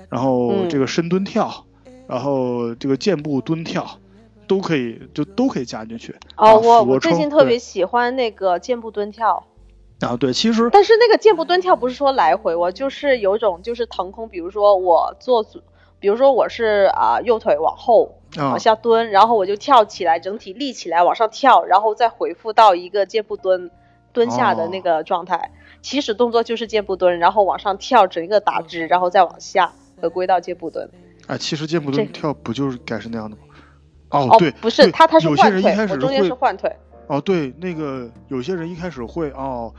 [0.10, 1.66] 然后这个深蹲跳，
[2.08, 3.98] 然后这个箭步蹲跳，
[4.46, 6.16] 都可以就都可以加进去。
[6.38, 9.44] 哦，我我最近特别喜欢那个箭步蹲跳。
[10.02, 15.44] 啊，对，其实但是那个箭步蹲跳不是说来回，我就是有种就是腾空，比如说我做。
[16.04, 23.72] 比如说我是啊右腿往后往下蹲，然后我就跳起来，整体立起来往上跳，然后再回复到一个箭步蹲
[24.12, 25.52] 蹲下的那个状态。
[25.82, 30.90] 起始动作就是箭步蹲，然后往上跳，整个打直，然后再往下回归到箭步蹲。
[31.28, 33.44] 哎，其实箭步蹲跳不就是该是那样的吗？
[34.10, 36.70] 哦，对，不是，他他是换腿，我中间是换腿。
[37.08, 39.74] 哦，对，那个有些人一开始会哦，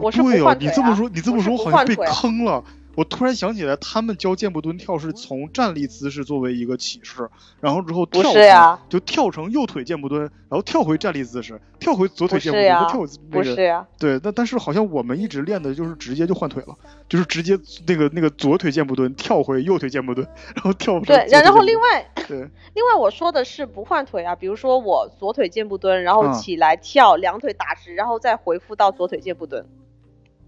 [0.00, 0.68] 我是不换腿。
[0.68, 2.62] 你这么说，你这么说好像被坑了。
[2.96, 7.28] 我突然想起来，他们教箭步蹲跳是从站立姿势作为一个起势，
[7.60, 13.86] 然后之后跳成就跳成右腿箭步蹲，然后跳回站立姿势，跳回左腿箭步蹲，跳不是呀？
[13.98, 16.74] 对，那但是好像我们一直练的就是直接就换腿了，
[17.06, 22.38] 就是直接那个那个左腿箭步蹲跳回右腿箭步蹲，然后跳对，然后另外对，
[22.74, 29.66] 另外我说的是不换腿啊，比如说我左腿箭步蹲，然后起来跳，两腿打直，然后再回复到左腿箭步蹲。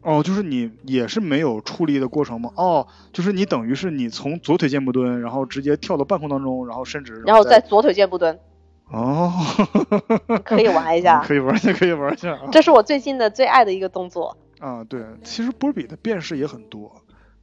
[0.02, 2.50] 哦，就是你也是没有触力的过程吗？
[2.56, 8.38] 哦，就是你等于是你从左腿箭步蹲，然后直接跳到半空当中，然后伸直，然后再左腿箭步蹲。
[8.90, 9.32] 哦，
[10.44, 12.38] 可以玩一下，可以玩一下，可以玩一下。
[12.50, 14.36] 这是我最近的最爱的一个动作。
[14.60, 16.90] 啊，对，其实波比的变式也很多。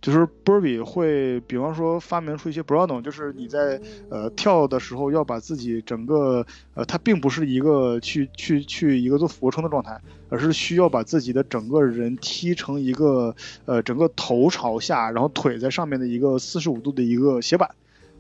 [0.06, 6.45] 就是波比会，比方说发明出一些 b r o n o 就是你在呃跳的时候要把自己整个
[6.76, 9.99] 呃，它并不是一个去去去一个做俯卧撑的状态，
[10.30, 13.36] 而是需要把自己的整个人踢成一个
[13.66, 17.72] 呃整个头朝下，然后腿在上面的一个四十五度的一个斜板，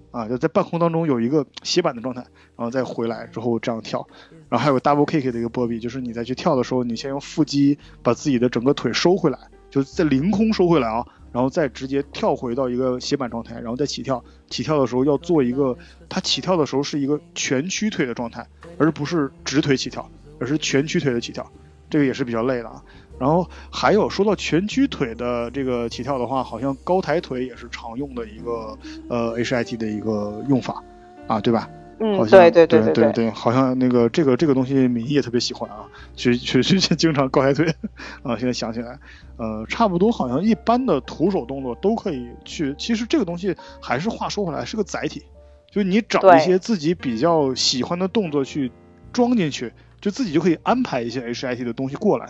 [0.09, 2.21] 啊，就在半空当中有一个斜板的状态，
[2.57, 4.07] 然后再回来之后这样跳，
[4.49, 9.37] 然后还有 double kick 的一个波比，就是你在去跳的时候，你先用腹肌把自己的整个腿收回来，
[9.69, 11.05] 就在凌空收回来啊。
[11.35, 14.23] 然后再直接跳回到一个斜板状态，然后再起跳。
[14.49, 15.77] 起跳的时候要做一个，
[16.07, 20.09] 它起跳的时候是一个全屈腿的状态，而不是直腿起跳，
[20.39, 21.45] 而是全屈腿的起跳。
[21.89, 22.81] 这个也是比较累的啊。
[23.19, 28.77] 然后还有说到全屈腿的这个起跳的话，好像高抬腿也是常用的一个
[29.09, 30.81] 呃 HIT 的一个用法
[31.27, 31.69] 啊，对吧？
[31.99, 35.85] 嗯，对对对对对对，好像那个这个这个东西，敏仪也特别喜欢啊，
[36.15, 37.73] 去去去去经常高抬腿
[38.21, 38.37] 啊。
[38.37, 38.99] 现在想起来，
[39.37, 42.75] 呃，差不多好像一般的徒手动作都可以去。
[42.77, 45.23] 其实这个东西还是话说回来是个载体，
[45.71, 48.71] 就你找一些自己比较喜欢的动作去
[49.13, 49.71] 装进去，
[50.01, 52.27] 就自己就可以安排一些 HIT 的东西过来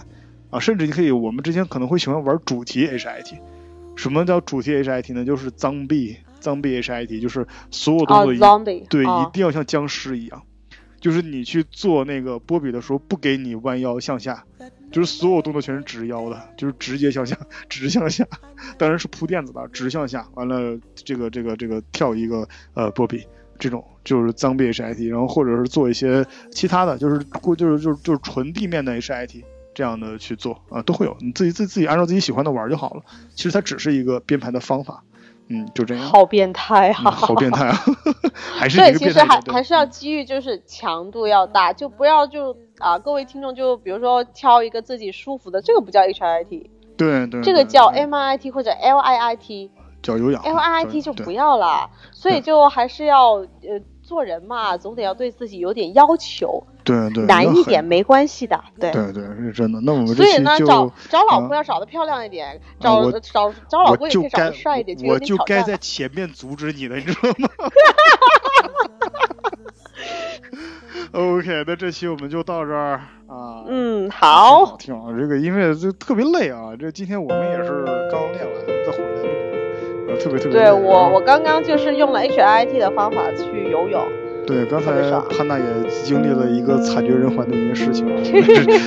[0.51, 0.59] 啊。
[0.59, 3.33] 甚至你可以，我们之前可能会喜欢玩主题 HIT。
[3.95, 5.25] 什么叫主题 HIT 呢？
[5.25, 5.87] 就是脏
[6.45, 6.55] 臂。
[6.55, 8.33] 脏 B H I T 就是所有动作
[8.87, 10.43] 对，一定要像僵尸一样，
[11.01, 14.45] 就是你去做那个波比的时候，不给你弯腰向下，
[14.91, 17.35] 就是所有动作全是直腰的，就是直接向下，
[17.67, 18.27] 直向下，
[18.77, 23.23] 当然是铺垫子的，直向下，完了这个这个这个跳一个呃波比，
[23.57, 29.43] 这种就是脏 B H I T，然后或者是做一些其他的，就是过就是就是就是纯地面的 HIT
[29.73, 35.03] 这样的去做啊，都会有，你自己自自己按照自己喜欢的玩就好了，其实它只是一个编排的方法。
[35.47, 36.03] 嗯，就这样。
[36.03, 37.11] 好变态啊！
[37.11, 37.77] 好变态啊！
[38.57, 49.69] 还是对，其实还还是要机遇，就是强度要大，就不要就啊，各位听众就比如说挑一个自己舒服的，这个不叫 HIT，对对，这个叫 MIT 或者 LIIT，
[50.01, 53.81] 叫有氧，LIIT 就不要了，所以就还是要呃。
[54.05, 56.63] 做人嘛，总得要对自己有点要求。
[56.83, 58.63] 对对，难一点没关系的。
[58.79, 59.81] 对对对，是真的。
[59.81, 67.49] 那我们所以呢，找找老婆要找的漂亮一点，找找找老公也可以找的帅一点，我就该在前面阻止你了，你知道吗？
[71.13, 73.63] OK，那这期我们就到这儿啊。
[73.67, 74.75] 嗯，好。
[74.77, 76.75] 挺好，这个因为就特别累啊。
[76.77, 79.54] 这今天我们也是刚练完再回来。
[80.21, 84.01] 特别特别对我，我刚刚就是用了 HIT 的方法去游泳，
[84.45, 84.91] 对，刚才
[85.29, 85.65] 潘娜也
[86.03, 88.05] 经历了一个惨绝人寰的一件事情，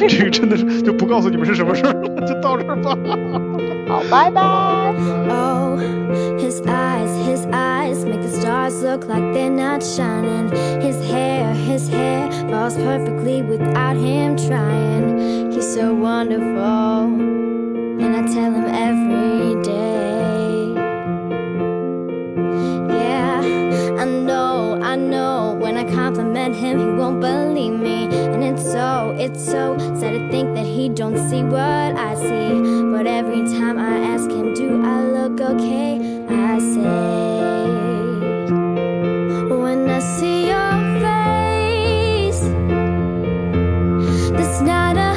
[0.09, 2.97] 这个真的是就不告诉你们是什么事儿了，就到这儿吧。
[3.89, 4.41] 好，拜拜。
[5.31, 5.79] Oh,
[6.39, 10.51] his eyes, his eyes make the stars look like they're not shining.
[10.81, 15.51] His hair, his hair falls perfectly without him trying.
[15.51, 17.09] He's so wonderful,
[17.99, 20.07] and I tell him every day.
[24.09, 25.56] Know, I know.
[25.61, 30.28] When I compliment him, he won't believe me, and it's so, it's so sad to
[30.30, 32.61] think that he don't see what I see.
[32.92, 35.98] But every time I ask him, do I look okay?
[36.28, 36.82] I say,
[39.54, 42.42] when I see your face,
[44.36, 45.07] that's not a